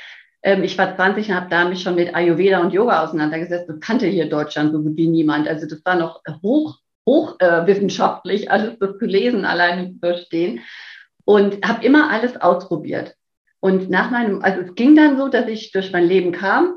ähm, 0.44 0.64
ich 0.64 0.78
war 0.78 0.96
20 0.96 1.30
und 1.30 1.36
habe 1.36 1.50
da 1.50 1.68
mich 1.68 1.82
schon 1.82 1.96
mit 1.96 2.14
Ayurveda 2.14 2.60
und 2.60 2.72
Yoga 2.72 3.04
auseinandergesetzt. 3.04 3.68
Das 3.68 3.80
kannte 3.80 4.06
hier 4.06 4.30
Deutschland 4.30 4.72
so 4.72 4.82
gut 4.82 4.96
wie 4.96 5.08
niemand. 5.08 5.48
Also 5.48 5.68
das 5.68 5.84
war 5.84 5.96
noch 5.96 6.22
hoch, 6.44 6.78
hochwissenschaftlich, 7.08 8.46
äh, 8.46 8.50
alles 8.50 8.78
das 8.80 8.98
zu 8.98 9.06
lesen, 9.06 9.46
alleine 9.46 9.92
zu 9.94 10.00
verstehen. 10.00 10.62
Und 11.26 11.68
habe 11.68 11.84
immer 11.84 12.12
alles 12.12 12.40
ausprobiert. 12.40 13.16
Und 13.60 13.90
nach 13.90 14.12
meinem, 14.12 14.44
also 14.44 14.62
es 14.62 14.76
ging 14.76 14.96
dann 14.96 15.18
so, 15.18 15.28
dass 15.28 15.48
ich 15.48 15.72
durch 15.72 15.92
mein 15.92 16.06
Leben 16.06 16.32
kam. 16.32 16.76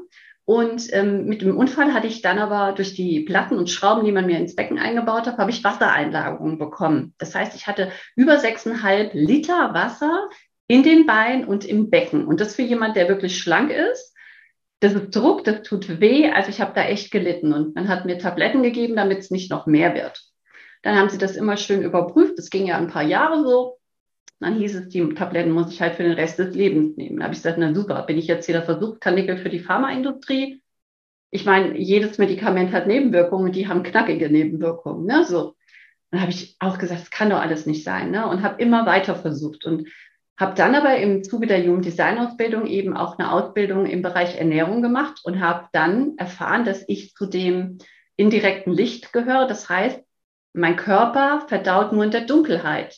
Und 0.48 0.90
ähm, 0.94 1.26
mit 1.26 1.42
dem 1.42 1.58
Unfall 1.58 1.92
hatte 1.92 2.06
ich 2.06 2.22
dann 2.22 2.38
aber 2.38 2.72
durch 2.72 2.94
die 2.94 3.20
Platten 3.20 3.58
und 3.58 3.68
Schrauben, 3.68 4.06
die 4.06 4.12
man 4.12 4.24
mir 4.24 4.38
ins 4.38 4.56
Becken 4.56 4.78
eingebaut 4.78 5.26
hat, 5.26 5.36
habe 5.36 5.50
ich 5.50 5.62
Wassereinlagerungen 5.62 6.56
bekommen. 6.56 7.12
Das 7.18 7.34
heißt, 7.34 7.54
ich 7.54 7.66
hatte 7.66 7.92
über 8.16 8.38
sechseinhalb 8.38 9.10
Liter 9.12 9.74
Wasser 9.74 10.30
in 10.66 10.82
den 10.82 11.04
Beinen 11.04 11.44
und 11.44 11.66
im 11.66 11.90
Becken. 11.90 12.24
Und 12.24 12.40
das 12.40 12.56
für 12.56 12.62
jemand, 12.62 12.96
der 12.96 13.10
wirklich 13.10 13.36
schlank 13.36 13.70
ist, 13.70 14.14
das 14.80 14.94
ist 14.94 15.14
Druck, 15.14 15.44
das 15.44 15.64
tut 15.64 16.00
weh. 16.00 16.30
Also 16.30 16.48
ich 16.48 16.62
habe 16.62 16.72
da 16.74 16.82
echt 16.84 17.10
gelitten 17.10 17.52
und 17.52 17.74
man 17.74 17.88
hat 17.88 18.06
mir 18.06 18.16
Tabletten 18.16 18.62
gegeben, 18.62 18.96
damit 18.96 19.18
es 19.18 19.30
nicht 19.30 19.50
noch 19.50 19.66
mehr 19.66 19.94
wird. 19.94 20.18
Dann 20.80 20.96
haben 20.96 21.10
sie 21.10 21.18
das 21.18 21.36
immer 21.36 21.58
schön 21.58 21.82
überprüft. 21.82 22.38
Das 22.38 22.48
ging 22.48 22.64
ja 22.64 22.78
ein 22.78 22.88
paar 22.88 23.02
Jahre 23.02 23.44
so. 23.44 23.77
Dann 24.40 24.58
hieß 24.58 24.76
es, 24.76 24.88
die 24.88 25.06
Tabletten 25.14 25.50
muss 25.50 25.72
ich 25.72 25.80
halt 25.80 25.96
für 25.96 26.04
den 26.04 26.12
Rest 26.12 26.38
des 26.38 26.54
Lebens 26.54 26.96
nehmen. 26.96 27.18
Da 27.18 27.24
habe 27.24 27.34
ich 27.34 27.40
gesagt, 27.40 27.58
na 27.58 27.74
super, 27.74 28.02
bin 28.02 28.18
ich 28.18 28.28
jetzt 28.28 28.46
hier 28.46 28.54
der 28.54 28.62
Versuchskanickel 28.62 29.38
für 29.38 29.48
die 29.48 29.58
Pharmaindustrie? 29.58 30.62
Ich 31.30 31.44
meine, 31.44 31.76
jedes 31.76 32.18
Medikament 32.18 32.72
hat 32.72 32.86
Nebenwirkungen, 32.86 33.52
die 33.52 33.68
haben 33.68 33.82
knackige 33.82 34.30
Nebenwirkungen. 34.30 35.06
Ne? 35.06 35.24
So. 35.24 35.56
Dann 36.10 36.20
habe 36.22 36.30
ich 36.30 36.56
auch 36.60 36.78
gesagt, 36.78 37.02
das 37.02 37.10
kann 37.10 37.30
doch 37.30 37.40
alles 37.40 37.66
nicht 37.66 37.84
sein. 37.84 38.10
Ne? 38.10 38.26
Und 38.26 38.42
habe 38.42 38.62
immer 38.62 38.86
weiter 38.86 39.14
versucht. 39.14 39.64
Und 39.64 39.88
habe 40.38 40.54
dann 40.54 40.74
aber 40.76 40.96
im 40.96 41.24
Zuge 41.24 41.48
der 41.48 41.60
Jugenddesign-Ausbildung 41.60 42.66
eben 42.66 42.96
auch 42.96 43.18
eine 43.18 43.32
Ausbildung 43.32 43.86
im 43.86 44.02
Bereich 44.02 44.38
Ernährung 44.38 44.82
gemacht 44.82 45.20
und 45.24 45.40
habe 45.40 45.66
dann 45.72 46.16
erfahren, 46.16 46.64
dass 46.64 46.84
ich 46.86 47.14
zu 47.14 47.26
dem 47.26 47.78
indirekten 48.16 48.72
Licht 48.72 49.12
gehöre. 49.12 49.48
Das 49.48 49.68
heißt, 49.68 50.00
mein 50.52 50.76
Körper 50.76 51.44
verdaut 51.48 51.92
nur 51.92 52.04
in 52.04 52.12
der 52.12 52.22
Dunkelheit. 52.22 52.96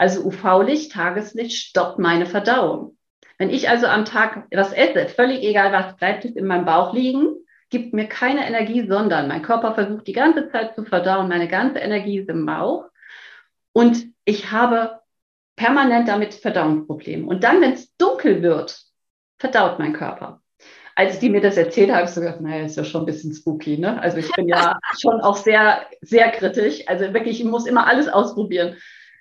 Also 0.00 0.24
UV-Licht, 0.24 0.92
Tageslicht 0.92 1.58
stoppt 1.58 1.98
meine 1.98 2.24
Verdauung. 2.24 2.96
Wenn 3.36 3.50
ich 3.50 3.68
also 3.68 3.86
am 3.86 4.06
Tag 4.06 4.46
was 4.50 4.72
esse, 4.72 5.10
völlig 5.10 5.42
egal 5.42 5.72
was, 5.72 5.94
bleibt 5.96 6.24
es 6.24 6.36
in 6.36 6.46
meinem 6.46 6.64
Bauch 6.64 6.94
liegen, 6.94 7.36
gibt 7.68 7.92
mir 7.92 8.06
keine 8.06 8.46
Energie, 8.46 8.88
sondern 8.88 9.28
mein 9.28 9.42
Körper 9.42 9.74
versucht 9.74 10.06
die 10.06 10.14
ganze 10.14 10.50
Zeit 10.50 10.74
zu 10.74 10.86
verdauen, 10.86 11.28
meine 11.28 11.48
ganze 11.48 11.80
Energie 11.80 12.20
ist 12.20 12.30
im 12.30 12.46
Bauch. 12.46 12.86
Und 13.74 14.06
ich 14.24 14.50
habe 14.50 15.00
permanent 15.54 16.08
damit 16.08 16.32
Verdauungsprobleme. 16.32 17.26
Und 17.26 17.44
dann, 17.44 17.60
wenn 17.60 17.74
es 17.74 17.94
dunkel 17.98 18.42
wird, 18.42 18.80
verdaut 19.38 19.78
mein 19.78 19.92
Körper. 19.92 20.40
Als 20.94 21.18
die 21.18 21.28
mir 21.28 21.42
das 21.42 21.58
erzählt 21.58 21.90
haben, 21.90 21.98
habe 21.98 22.06
ich 22.06 22.12
so 22.12 22.22
gedacht, 22.22 22.40
naja, 22.40 22.64
ist 22.64 22.78
ja 22.78 22.84
schon 22.84 23.02
ein 23.02 23.06
bisschen 23.06 23.34
spooky. 23.34 23.76
Ne? 23.76 24.00
Also 24.00 24.16
ich 24.16 24.32
bin 24.32 24.48
ja 24.48 24.78
schon 24.98 25.20
auch 25.20 25.36
sehr, 25.36 25.82
sehr 26.00 26.30
kritisch. 26.30 26.88
Also 26.88 27.12
wirklich, 27.12 27.40
ich 27.40 27.46
muss 27.46 27.66
immer 27.66 27.86
alles 27.86 28.08
ausprobieren. 28.08 28.78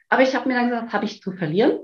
Aber 0.10 0.24
ich 0.24 0.36
habe 0.36 0.48
mir 0.50 0.56
dann 0.56 0.69
gesagt, 0.69 0.93
habe 0.93 1.06
ich 1.06 1.22
zu 1.22 1.32
verlieren? 1.32 1.80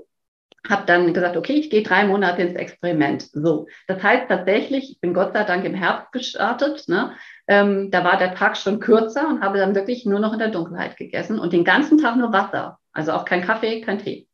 Habe 0.68 0.84
dann 0.86 1.14
gesagt, 1.14 1.36
okay, 1.36 1.54
ich 1.54 1.70
gehe 1.70 1.84
drei 1.84 2.04
Monate 2.04 2.42
ins 2.42 2.56
Experiment. 2.56 3.22
So, 3.32 3.68
das 3.86 4.02
heißt 4.02 4.28
tatsächlich, 4.28 4.90
ich 4.90 5.00
bin 5.00 5.14
Gott 5.14 5.32
sei 5.32 5.44
Dank 5.44 5.64
im 5.64 5.74
Herbst 5.74 6.10
gestartet. 6.10 6.88
Ne? 6.88 7.14
Ähm, 7.46 7.90
da 7.92 8.02
war 8.02 8.18
der 8.18 8.34
Tag 8.34 8.56
schon 8.56 8.80
kürzer 8.80 9.28
und 9.28 9.42
habe 9.42 9.58
dann 9.58 9.76
wirklich 9.76 10.06
nur 10.06 10.18
noch 10.18 10.32
in 10.32 10.40
der 10.40 10.50
Dunkelheit 10.50 10.96
gegessen 10.96 11.38
und 11.38 11.52
den 11.52 11.64
ganzen 11.64 11.98
Tag 11.98 12.16
nur 12.16 12.32
Wasser. 12.32 12.78
Also 12.92 13.12
auch 13.12 13.24
kein 13.24 13.42
Kaffee, 13.42 13.80
kein 13.80 14.00
Tee. 14.00 14.26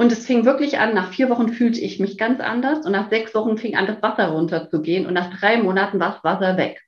Und 0.00 0.12
es 0.12 0.26
fing 0.26 0.44
wirklich 0.44 0.78
an, 0.78 0.94
nach 0.94 1.12
vier 1.12 1.28
Wochen 1.28 1.48
fühlte 1.48 1.80
ich 1.80 1.98
mich 1.98 2.16
ganz 2.16 2.40
anders 2.40 2.86
und 2.86 2.92
nach 2.92 3.10
sechs 3.10 3.34
Wochen 3.34 3.58
fing 3.58 3.76
an, 3.76 3.86
das 3.86 4.00
Wasser 4.00 4.28
runterzugehen 4.28 5.06
und 5.06 5.12
nach 5.12 5.36
drei 5.38 5.60
Monaten 5.60 5.98
war 5.98 6.12
das 6.12 6.24
Wasser 6.24 6.56
weg. 6.56 6.80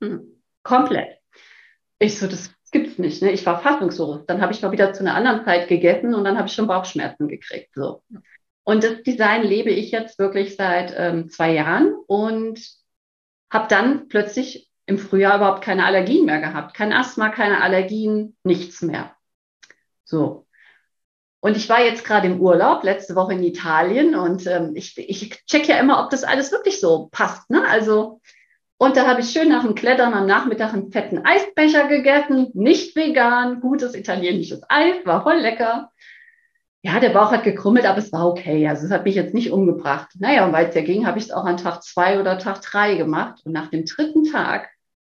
Hm. 0.00 0.42
Komplett. 0.62 1.18
Ich 1.98 2.18
so, 2.18 2.26
das 2.26 2.55
gibt's 2.70 2.98
nicht. 2.98 3.22
Ne? 3.22 3.32
Ich 3.32 3.44
war 3.46 3.60
fassungslos. 3.60 4.26
Dann 4.26 4.40
habe 4.40 4.52
ich 4.52 4.62
mal 4.62 4.72
wieder 4.72 4.92
zu 4.92 5.00
einer 5.00 5.14
anderen 5.14 5.44
Zeit 5.44 5.68
gegessen 5.68 6.14
und 6.14 6.24
dann 6.24 6.36
habe 6.36 6.48
ich 6.48 6.54
schon 6.54 6.66
Bauchschmerzen 6.66 7.28
gekriegt. 7.28 7.70
So. 7.74 8.02
Und 8.64 8.82
das 8.82 9.02
Design 9.02 9.44
lebe 9.44 9.70
ich 9.70 9.90
jetzt 9.92 10.18
wirklich 10.18 10.56
seit 10.56 10.92
ähm, 10.96 11.28
zwei 11.28 11.52
Jahren 11.52 11.94
und 12.06 12.60
habe 13.50 13.68
dann 13.68 14.08
plötzlich 14.08 14.70
im 14.86 14.98
Frühjahr 14.98 15.36
überhaupt 15.36 15.62
keine 15.62 15.84
Allergien 15.84 16.26
mehr 16.26 16.40
gehabt. 16.40 16.74
Kein 16.74 16.92
Asthma, 16.92 17.28
keine 17.28 17.60
Allergien, 17.62 18.36
nichts 18.42 18.82
mehr. 18.82 19.14
So. 20.04 20.46
Und 21.40 21.56
ich 21.56 21.68
war 21.68 21.80
jetzt 21.80 22.04
gerade 22.04 22.26
im 22.26 22.40
Urlaub, 22.40 22.82
letzte 22.82 23.14
Woche 23.14 23.34
in 23.34 23.42
Italien 23.42 24.16
und 24.16 24.46
ähm, 24.46 24.72
ich, 24.74 24.96
ich 24.98 25.44
check 25.46 25.68
ja 25.68 25.78
immer, 25.78 26.02
ob 26.02 26.10
das 26.10 26.24
alles 26.24 26.50
wirklich 26.50 26.80
so 26.80 27.08
passt. 27.12 27.48
Ne? 27.50 27.64
Also, 27.68 28.20
und 28.78 28.96
da 28.96 29.06
habe 29.06 29.20
ich 29.20 29.30
schön 29.30 29.48
nach 29.48 29.64
dem 29.64 29.74
Klettern 29.74 30.12
am 30.12 30.26
Nachmittag 30.26 30.74
einen 30.74 30.92
fetten 30.92 31.24
Eisbecher 31.24 31.88
gegessen, 31.88 32.50
nicht 32.54 32.94
vegan, 32.94 33.60
gutes 33.60 33.94
italienisches 33.94 34.62
Eis, 34.68 34.96
war 35.04 35.22
voll 35.22 35.38
lecker. 35.38 35.90
Ja, 36.82 37.00
der 37.00 37.10
Bauch 37.10 37.32
hat 37.32 37.42
gekrummelt, 37.42 37.86
aber 37.86 37.98
es 37.98 38.12
war 38.12 38.28
okay. 38.28 38.68
Also 38.68 38.86
es 38.86 38.92
hat 38.92 39.04
mich 39.04 39.14
jetzt 39.14 39.34
nicht 39.34 39.50
umgebracht. 39.50 40.10
Naja, 40.18 40.44
und 40.44 40.52
weil 40.52 40.68
es 40.68 40.74
ja 40.74 40.82
ging, 40.82 41.06
habe 41.06 41.18
ich 41.18 41.24
es 41.24 41.30
auch 41.32 41.44
an 41.44 41.56
Tag 41.56 41.82
zwei 41.82 42.20
oder 42.20 42.38
Tag 42.38 42.60
drei 42.62 42.94
gemacht. 42.94 43.40
Und 43.44 43.52
nach 43.52 43.68
dem 43.68 43.86
dritten 43.86 44.24
Tag 44.30 44.68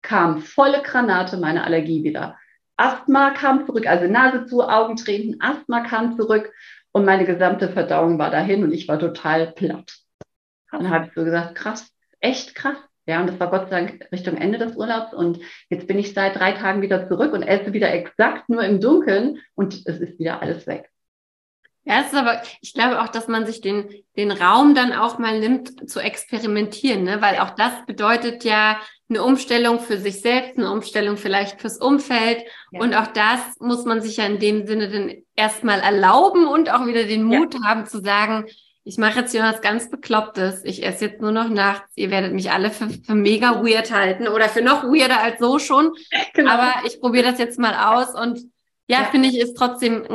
kam 0.01 0.41
volle 0.41 0.81
Granate 0.83 1.37
meine 1.37 1.65
Allergie 1.65 2.05
wieder. 2.05 2.39
Asthma 2.79 3.33
kam 3.33 3.67
zurück, 3.67 3.87
also 3.87 4.07
Nase 4.07 4.47
zu, 4.47 4.63
Augen 4.63 4.97
treten, 4.97 5.41
Asthma 5.41 5.81
kam 5.81 6.17
zurück 6.17 6.53
und 6.93 7.05
meine 7.05 7.27
gesamte 7.27 7.69
Verdauung 7.69 8.19
war 8.19 8.31
dahin 8.31 8.63
und 8.63 8.73
ich 8.73 8.87
war 8.87 8.99
total 8.99 9.49
platt. 9.49 9.99
Dann 10.71 10.89
habe 10.89 11.07
ich 11.07 11.13
so 11.13 11.25
gesagt, 11.25 11.57
krass, 11.57 11.91
echt 12.21 12.55
krass. 12.55 12.77
Ja, 13.09 13.23
und 13.23 13.27
das 13.27 13.41
war 13.41 13.49
Gott 13.49 13.71
sei 13.71 13.81
Dank 13.81 14.07
Richtung 14.13 14.37
Ende 14.37 14.59
des 14.59 14.77
Urlaubs. 14.77 15.15
Und 15.15 15.41
jetzt 15.71 15.87
bin 15.87 15.99
ich 15.99 16.13
seit 16.13 16.37
drei 16.37 16.53
Tagen 16.53 16.83
wieder 16.83 17.09
zurück 17.09 17.33
und 17.33 17.43
esse 17.43 17.73
wieder 17.73 17.91
exakt 17.91 18.51
nur 18.51 18.63
im 18.63 18.83
Dunkeln 18.83 19.41
und 19.55 19.87
es 19.87 19.99
ist 19.99 20.19
wieder 20.19 20.43
alles 20.43 20.67
weg. 20.67 20.91
Ja, 21.85 22.01
es 22.03 22.09
ist 22.09 22.15
aber, 22.15 22.43
ich 22.61 22.75
glaube 22.75 23.01
auch, 23.01 23.09
dass 23.09 23.27
man 23.27 23.47
sich 23.47 23.63
den, 23.63 23.89
den 24.19 24.31
Raum 24.31 24.75
dann 24.75 24.93
auch 24.93 25.19
mal 25.19 25.41
nimmt, 25.41 25.89
zu 25.89 26.01
experimentieren, 26.01 27.05
ne? 27.05 27.23
weil 27.23 27.39
auch 27.39 27.55
das 27.55 27.73
bedeutet 27.87 28.45
ja 28.45 28.79
eine 29.09 29.23
Umstellung 29.23 29.81
für 29.81 29.97
sich 29.97 30.21
selbst, 30.21 30.59
eine 30.59 30.71
Umstellung 30.71 31.17
vielleicht 31.17 31.63
fürs 31.63 31.79
Umfeld. 31.79 32.45
Ja. 32.73 32.81
Und 32.81 32.95
auch 32.95 33.07
das 33.07 33.41
muss 33.59 33.87
man 33.87 34.03
sich 34.03 34.19
ja 34.19 34.27
in 34.27 34.39
dem 34.39 34.67
Sinne 34.67 34.91
dann 34.91 35.15
erstmal 35.35 35.81
erlauben 35.81 36.47
und 36.47 36.71
auch 36.71 36.85
wieder 36.85 37.05
den 37.05 37.23
Mut 37.23 37.55
ja. 37.55 37.61
haben 37.65 37.87
zu 37.87 38.03
sagen, 38.03 38.45
ich 38.89 38.97
mache 38.97 39.21
jetzt 39.21 39.33
hier 39.33 39.43
was 39.43 39.61
ganz 39.61 39.91
Beklopptes. 39.91 40.65
Ich 40.65 40.83
esse 40.83 41.05
jetzt 41.05 41.21
nur 41.21 41.31
noch 41.31 41.51
nachts. 41.51 41.93
Ihr 41.95 42.11
werdet 42.11 42.33
mich 42.33 42.51
alle 42.51 42.71
für, 42.71 42.89
für 42.89 43.15
mega 43.15 43.63
weird 43.63 43.93
halten 43.93 44.29
oder 44.29 44.49
für 44.49 44.63
noch 44.63 44.83
weirder 44.85 45.23
als 45.23 45.39
so 45.39 45.59
schon. 45.59 45.93
Genau. 46.35 46.53
Aber 46.53 46.87
ich 46.87 47.01
probiere 47.01 47.31
das 47.31 47.39
jetzt 47.39 47.59
mal 47.59 47.75
aus 47.75 48.15
und 48.15 48.39
ja, 48.87 49.01
ja. 49.01 49.05
finde 49.05 49.29
ich, 49.29 49.39
ist 49.39 49.57
trotzdem, 49.57 50.07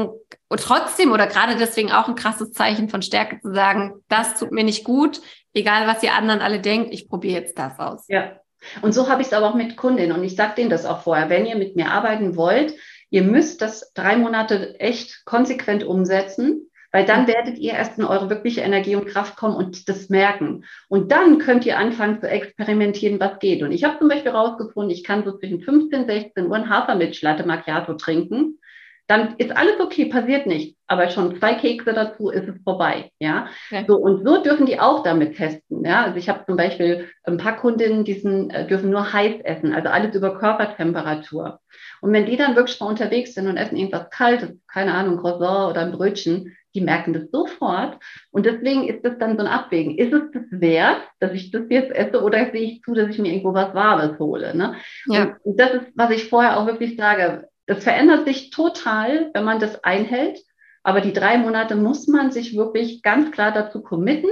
trotzdem 0.49 1.11
oder 1.11 1.27
gerade 1.27 1.57
deswegen 1.57 1.91
auch 1.91 2.07
ein 2.07 2.15
krasses 2.15 2.53
Zeichen 2.53 2.87
von 2.87 3.01
Stärke 3.01 3.41
zu 3.41 3.53
sagen, 3.53 3.95
das 4.07 4.39
tut 4.39 4.51
mir 4.51 4.63
nicht 4.63 4.85
gut, 4.85 5.21
egal 5.53 5.85
was 5.85 6.01
ihr 6.01 6.13
anderen 6.13 6.39
alle 6.39 6.59
denkt, 6.59 6.93
ich 6.93 7.09
probiere 7.09 7.41
jetzt 7.41 7.57
das 7.59 7.77
aus. 7.77 8.05
Ja. 8.07 8.39
Und 8.81 8.93
so 8.93 9.09
habe 9.09 9.21
ich 9.21 9.27
es 9.27 9.33
aber 9.33 9.49
auch 9.49 9.55
mit 9.55 9.75
Kundinnen 9.75 10.15
und 10.15 10.23
ich 10.23 10.35
sage 10.35 10.55
denen 10.55 10.69
das 10.69 10.85
auch 10.85 11.01
vorher, 11.01 11.29
wenn 11.29 11.45
ihr 11.45 11.57
mit 11.57 11.75
mir 11.75 11.91
arbeiten 11.91 12.37
wollt, 12.37 12.73
ihr 13.09 13.23
müsst 13.23 13.61
das 13.61 13.91
drei 13.93 14.15
Monate 14.15 14.79
echt 14.79 15.25
konsequent 15.25 15.83
umsetzen, 15.83 16.69
weil 16.93 17.05
dann 17.05 17.27
werdet 17.27 17.57
ihr 17.57 17.73
erst 17.73 17.97
in 17.97 18.05
eure 18.05 18.29
wirkliche 18.29 18.61
Energie 18.61 18.95
und 18.95 19.07
Kraft 19.07 19.35
kommen 19.35 19.55
und 19.55 19.89
das 19.89 20.09
merken. 20.09 20.63
Und 20.87 21.11
dann 21.11 21.39
könnt 21.39 21.65
ihr 21.65 21.77
anfangen 21.77 22.21
zu 22.21 22.29
experimentieren, 22.29 23.19
was 23.19 23.39
geht. 23.39 23.63
Und 23.63 23.71
ich 23.71 23.83
habe 23.83 23.97
zum 23.97 24.07
Beispiel 24.07 24.31
rausgefunden, 24.31 24.91
ich 24.95 25.03
kann 25.03 25.25
so 25.25 25.37
zwischen 25.37 25.61
15, 25.61 26.05
16 26.05 26.47
Uhr 26.47 26.55
ein 26.55 26.69
Hafermilch-Latte 26.69 27.45
Macchiato 27.45 27.95
trinken 27.95 28.59
dann 29.07 29.35
ist 29.37 29.55
alles 29.55 29.79
okay, 29.79 30.05
passiert 30.05 30.47
nicht. 30.47 30.77
Aber 30.87 31.09
schon 31.09 31.37
zwei 31.37 31.55
Kekse 31.55 31.93
dazu 31.93 32.29
ist 32.29 32.47
es 32.47 32.55
vorbei. 32.63 33.11
Ja, 33.19 33.47
okay. 33.69 33.85
so 33.87 33.97
und 33.97 34.23
so 34.25 34.41
dürfen 34.41 34.65
die 34.65 34.79
auch 34.79 35.03
damit 35.03 35.35
testen. 35.35 35.83
Ja, 35.83 36.03
also 36.03 36.17
ich 36.17 36.29
habe 36.29 36.45
zum 36.45 36.55
Beispiel 36.55 37.09
ein 37.23 37.37
paar 37.37 37.57
Kundinnen, 37.57 38.05
die 38.05 38.13
sind, 38.13 38.51
äh, 38.51 38.65
dürfen 38.65 38.89
nur 38.89 39.11
heiß 39.11 39.41
essen, 39.43 39.73
also 39.73 39.89
alles 39.89 40.15
über 40.15 40.37
Körpertemperatur. 40.37 41.59
Und 42.01 42.13
wenn 42.13 42.25
die 42.25 42.37
dann 42.37 42.55
wirklich 42.55 42.79
mal 42.79 42.87
unterwegs 42.87 43.33
sind 43.33 43.47
und 43.47 43.57
essen 43.57 43.75
irgendwas 43.75 44.09
Kaltes, 44.09 44.57
keine 44.71 44.93
Ahnung, 44.93 45.17
Croissant 45.17 45.71
oder 45.71 45.81
ein 45.81 45.91
Brötchen, 45.91 46.55
die 46.75 46.81
merken 46.81 47.13
das 47.13 47.29
sofort. 47.31 47.99
Und 48.31 48.45
deswegen 48.45 48.87
ist 48.87 49.05
das 49.05 49.17
dann 49.17 49.37
so 49.37 49.43
ein 49.43 49.51
Abwägen. 49.51 49.97
Ist 49.97 50.13
es 50.13 50.31
das 50.31 50.43
wert, 50.49 51.01
dass 51.19 51.33
ich 51.33 51.51
das 51.51 51.63
jetzt 51.69 51.91
esse 51.91 52.21
oder 52.21 52.51
sehe 52.51 52.61
ich 52.61 52.81
zu, 52.81 52.93
dass 52.93 53.09
ich 53.09 53.19
mir 53.19 53.29
irgendwo 53.31 53.53
was 53.53 53.73
Warmes 53.73 54.19
hole? 54.19 54.55
Ne? 54.55 54.75
Ja. 55.05 55.37
Und 55.43 55.59
das 55.59 55.73
ist, 55.73 55.91
was 55.95 56.11
ich 56.11 56.29
vorher 56.29 56.57
auch 56.57 56.65
wirklich 56.65 56.97
sage 56.97 57.47
das 57.65 57.83
verändert 57.83 58.25
sich 58.25 58.49
total, 58.49 59.31
wenn 59.33 59.43
man 59.43 59.59
das 59.59 59.83
einhält. 59.83 60.39
Aber 60.83 60.99
die 60.99 61.13
drei 61.13 61.37
Monate 61.37 61.75
muss 61.75 62.07
man 62.07 62.31
sich 62.31 62.57
wirklich 62.57 63.01
ganz 63.03 63.31
klar 63.31 63.51
dazu 63.53 63.81
committen. 63.81 64.29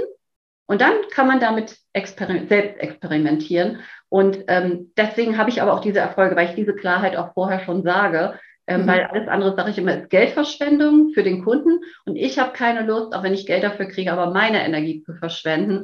Und 0.66 0.80
dann 0.80 0.92
kann 1.10 1.26
man 1.26 1.40
damit 1.40 1.78
exper 1.92 2.28
selbst 2.46 2.78
experimentieren. 2.80 3.80
Und 4.08 4.44
ähm, 4.48 4.92
deswegen 4.96 5.38
habe 5.38 5.50
ich 5.50 5.62
aber 5.62 5.72
auch 5.72 5.80
diese 5.80 5.98
Erfolge, 5.98 6.36
weil 6.36 6.48
ich 6.48 6.54
diese 6.54 6.74
Klarheit 6.74 7.16
auch 7.16 7.32
vorher 7.32 7.60
schon 7.60 7.82
sage. 7.82 8.38
Ähm, 8.66 8.82
mhm. 8.82 8.86
Weil 8.86 9.04
alles 9.04 9.28
andere, 9.28 9.56
sage 9.56 9.70
ich 9.70 9.78
immer, 9.78 9.98
ist 9.98 10.10
Geldverschwendung 10.10 11.12
für 11.14 11.22
den 11.22 11.44
Kunden. 11.44 11.80
Und 12.04 12.16
ich 12.16 12.38
habe 12.38 12.52
keine 12.52 12.86
Lust, 12.86 13.14
auch 13.14 13.22
wenn 13.22 13.34
ich 13.34 13.46
Geld 13.46 13.64
dafür 13.64 13.86
kriege, 13.86 14.12
aber 14.12 14.30
meine 14.30 14.64
Energie 14.64 15.02
zu 15.02 15.14
verschwenden. 15.14 15.82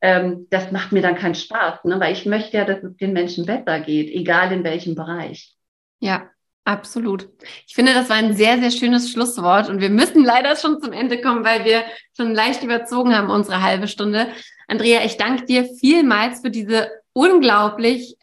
Ähm, 0.00 0.46
das 0.50 0.70
macht 0.70 0.92
mir 0.92 1.02
dann 1.02 1.16
keinen 1.16 1.34
Spaß, 1.34 1.84
ne? 1.84 1.98
weil 1.98 2.12
ich 2.12 2.26
möchte 2.26 2.56
ja, 2.56 2.64
dass 2.64 2.82
es 2.82 2.96
den 2.96 3.12
Menschen 3.12 3.46
besser 3.46 3.80
geht, 3.80 4.10
egal 4.10 4.52
in 4.52 4.64
welchem 4.64 4.94
Bereich. 4.94 5.54
Ja, 5.98 6.30
Absolut. 6.64 7.28
Ich 7.66 7.74
finde, 7.74 7.94
das 7.94 8.10
war 8.10 8.16
ein 8.16 8.36
sehr, 8.36 8.60
sehr 8.60 8.70
schönes 8.70 9.10
Schlusswort 9.10 9.68
und 9.68 9.80
wir 9.80 9.90
müssen 9.90 10.22
leider 10.24 10.54
schon 10.56 10.80
zum 10.80 10.92
Ende 10.92 11.20
kommen, 11.20 11.44
weil 11.44 11.64
wir 11.64 11.82
schon 12.16 12.34
leicht 12.34 12.62
überzogen 12.62 13.16
haben, 13.16 13.30
unsere 13.30 13.62
halbe 13.62 13.88
Stunde. 13.88 14.28
Andrea, 14.68 15.04
ich 15.04 15.16
danke 15.16 15.46
dir 15.46 15.64
vielmals 15.64 16.42
für 16.42 16.50
diese 16.50 16.90
unglaublich, 17.12 18.16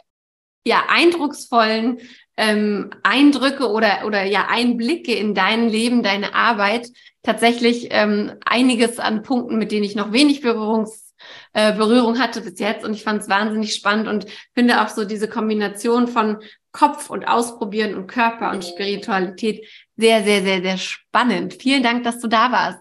ja, 0.66 0.84
eindrucksvollen 0.88 2.00
ähm, 2.38 2.92
Eindrücke 3.04 3.70
oder, 3.70 4.06
oder 4.06 4.24
ja, 4.24 4.48
Einblicke 4.50 5.14
in 5.14 5.34
dein 5.34 5.70
Leben, 5.70 6.04
deine 6.04 6.34
Arbeit. 6.34 6.90
Tatsächlich 7.24 7.88
ähm, 7.92 8.36
einiges 8.46 9.00
an 9.00 9.24
Punkten, 9.24 9.58
mit 9.58 9.72
denen 9.72 9.84
ich 9.84 9.96
noch 9.96 10.14
wenig 10.14 10.42
Berührungs 10.42 11.08
äh, 11.54 11.74
Berührung 11.74 12.20
hatte 12.20 12.42
bis 12.42 12.60
jetzt 12.60 12.86
und 12.86 12.94
ich 12.94 13.04
fand 13.04 13.22
es 13.22 13.30
wahnsinnig 13.30 13.74
spannend 13.74 14.08
und 14.08 14.28
finde 14.54 14.82
auch 14.82 14.90
so 14.90 15.06
diese 15.06 15.28
Kombination 15.28 16.08
von 16.08 16.38
Kopf 16.72 17.10
und 17.10 17.28
Ausprobieren 17.28 17.96
und 17.96 18.08
Körper 18.08 18.52
und 18.52 18.64
Spiritualität 18.64 19.66
sehr, 19.96 20.24
sehr, 20.24 20.44
sehr, 20.44 20.62
sehr 20.62 20.78
spannend. 20.78 21.56
Vielen 21.60 21.82
Dank, 21.82 22.04
dass 22.04 22.20
du 22.20 22.28
da 22.28 22.52
warst. 22.52 22.80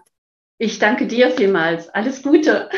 Ich 0.59 0.79
danke 0.79 1.07
dir 1.07 1.31
vielmals. 1.31 1.89
Alles 1.89 2.21
Gute. 2.21 2.69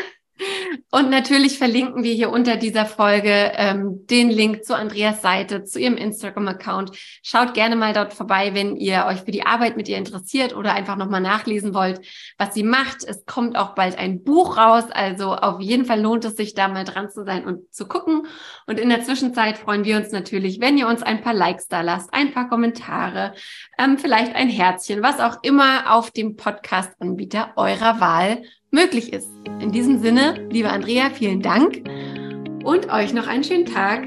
Und 0.90 1.10
natürlich 1.10 1.58
verlinken 1.58 2.02
wir 2.02 2.12
hier 2.12 2.30
unter 2.30 2.56
dieser 2.56 2.86
Folge 2.86 3.52
ähm, 3.56 4.06
den 4.06 4.30
Link 4.30 4.64
zu 4.64 4.74
Andreas 4.74 5.22
Seite, 5.22 5.64
zu 5.64 5.78
ihrem 5.78 5.96
Instagram-Account. 5.96 6.92
Schaut 7.22 7.54
gerne 7.54 7.76
mal 7.76 7.92
dort 7.92 8.12
vorbei, 8.12 8.54
wenn 8.54 8.76
ihr 8.76 9.06
euch 9.06 9.20
für 9.20 9.30
die 9.30 9.46
Arbeit 9.46 9.76
mit 9.76 9.88
ihr 9.88 9.98
interessiert 9.98 10.54
oder 10.54 10.74
einfach 10.74 10.96
nochmal 10.96 11.20
nachlesen 11.20 11.74
wollt, 11.74 12.00
was 12.38 12.54
sie 12.54 12.62
macht. 12.62 13.04
Es 13.04 13.24
kommt 13.26 13.56
auch 13.56 13.74
bald 13.74 13.98
ein 13.98 14.24
Buch 14.24 14.56
raus, 14.56 14.84
also 14.90 15.34
auf 15.34 15.60
jeden 15.60 15.84
Fall 15.84 16.00
lohnt 16.00 16.24
es 16.24 16.36
sich, 16.36 16.54
da 16.54 16.68
mal 16.68 16.84
dran 16.84 17.10
zu 17.10 17.24
sein 17.24 17.44
und 17.44 17.72
zu 17.72 17.86
gucken. 17.86 18.26
Und 18.66 18.80
in 18.80 18.88
der 18.88 19.02
Zwischenzeit 19.02 19.58
freuen 19.58 19.84
wir 19.84 19.96
uns 19.96 20.10
natürlich, 20.10 20.60
wenn 20.60 20.78
ihr 20.78 20.88
uns 20.88 21.02
ein 21.02 21.22
paar 21.22 21.34
Likes 21.34 21.68
da 21.68 21.82
lasst, 21.82 22.12
ein 22.12 22.32
paar 22.32 22.48
Kommentare, 22.48 23.34
ähm, 23.78 23.98
vielleicht 23.98 24.34
ein 24.34 24.48
Herzchen, 24.48 25.02
was 25.02 25.20
auch 25.20 25.38
immer 25.42 25.94
auf 25.94 26.10
dem 26.10 26.36
Podcast-Anbieter 26.36 27.52
eurer 27.56 28.00
Wahl 28.00 28.42
möglich 28.70 29.12
ist. 29.12 29.30
In 29.60 29.72
diesem 29.72 30.00
Sinne, 30.00 30.46
liebe 30.50 30.70
Andrea, 30.70 31.10
vielen 31.10 31.42
Dank 31.42 31.82
und 32.64 32.90
euch 32.92 33.12
noch 33.12 33.26
einen 33.26 33.44
schönen 33.44 33.66
Tag. 33.66 34.06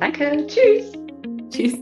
Danke, 0.00 0.46
tschüss. 0.46 0.92
Tschüss. 1.50 1.80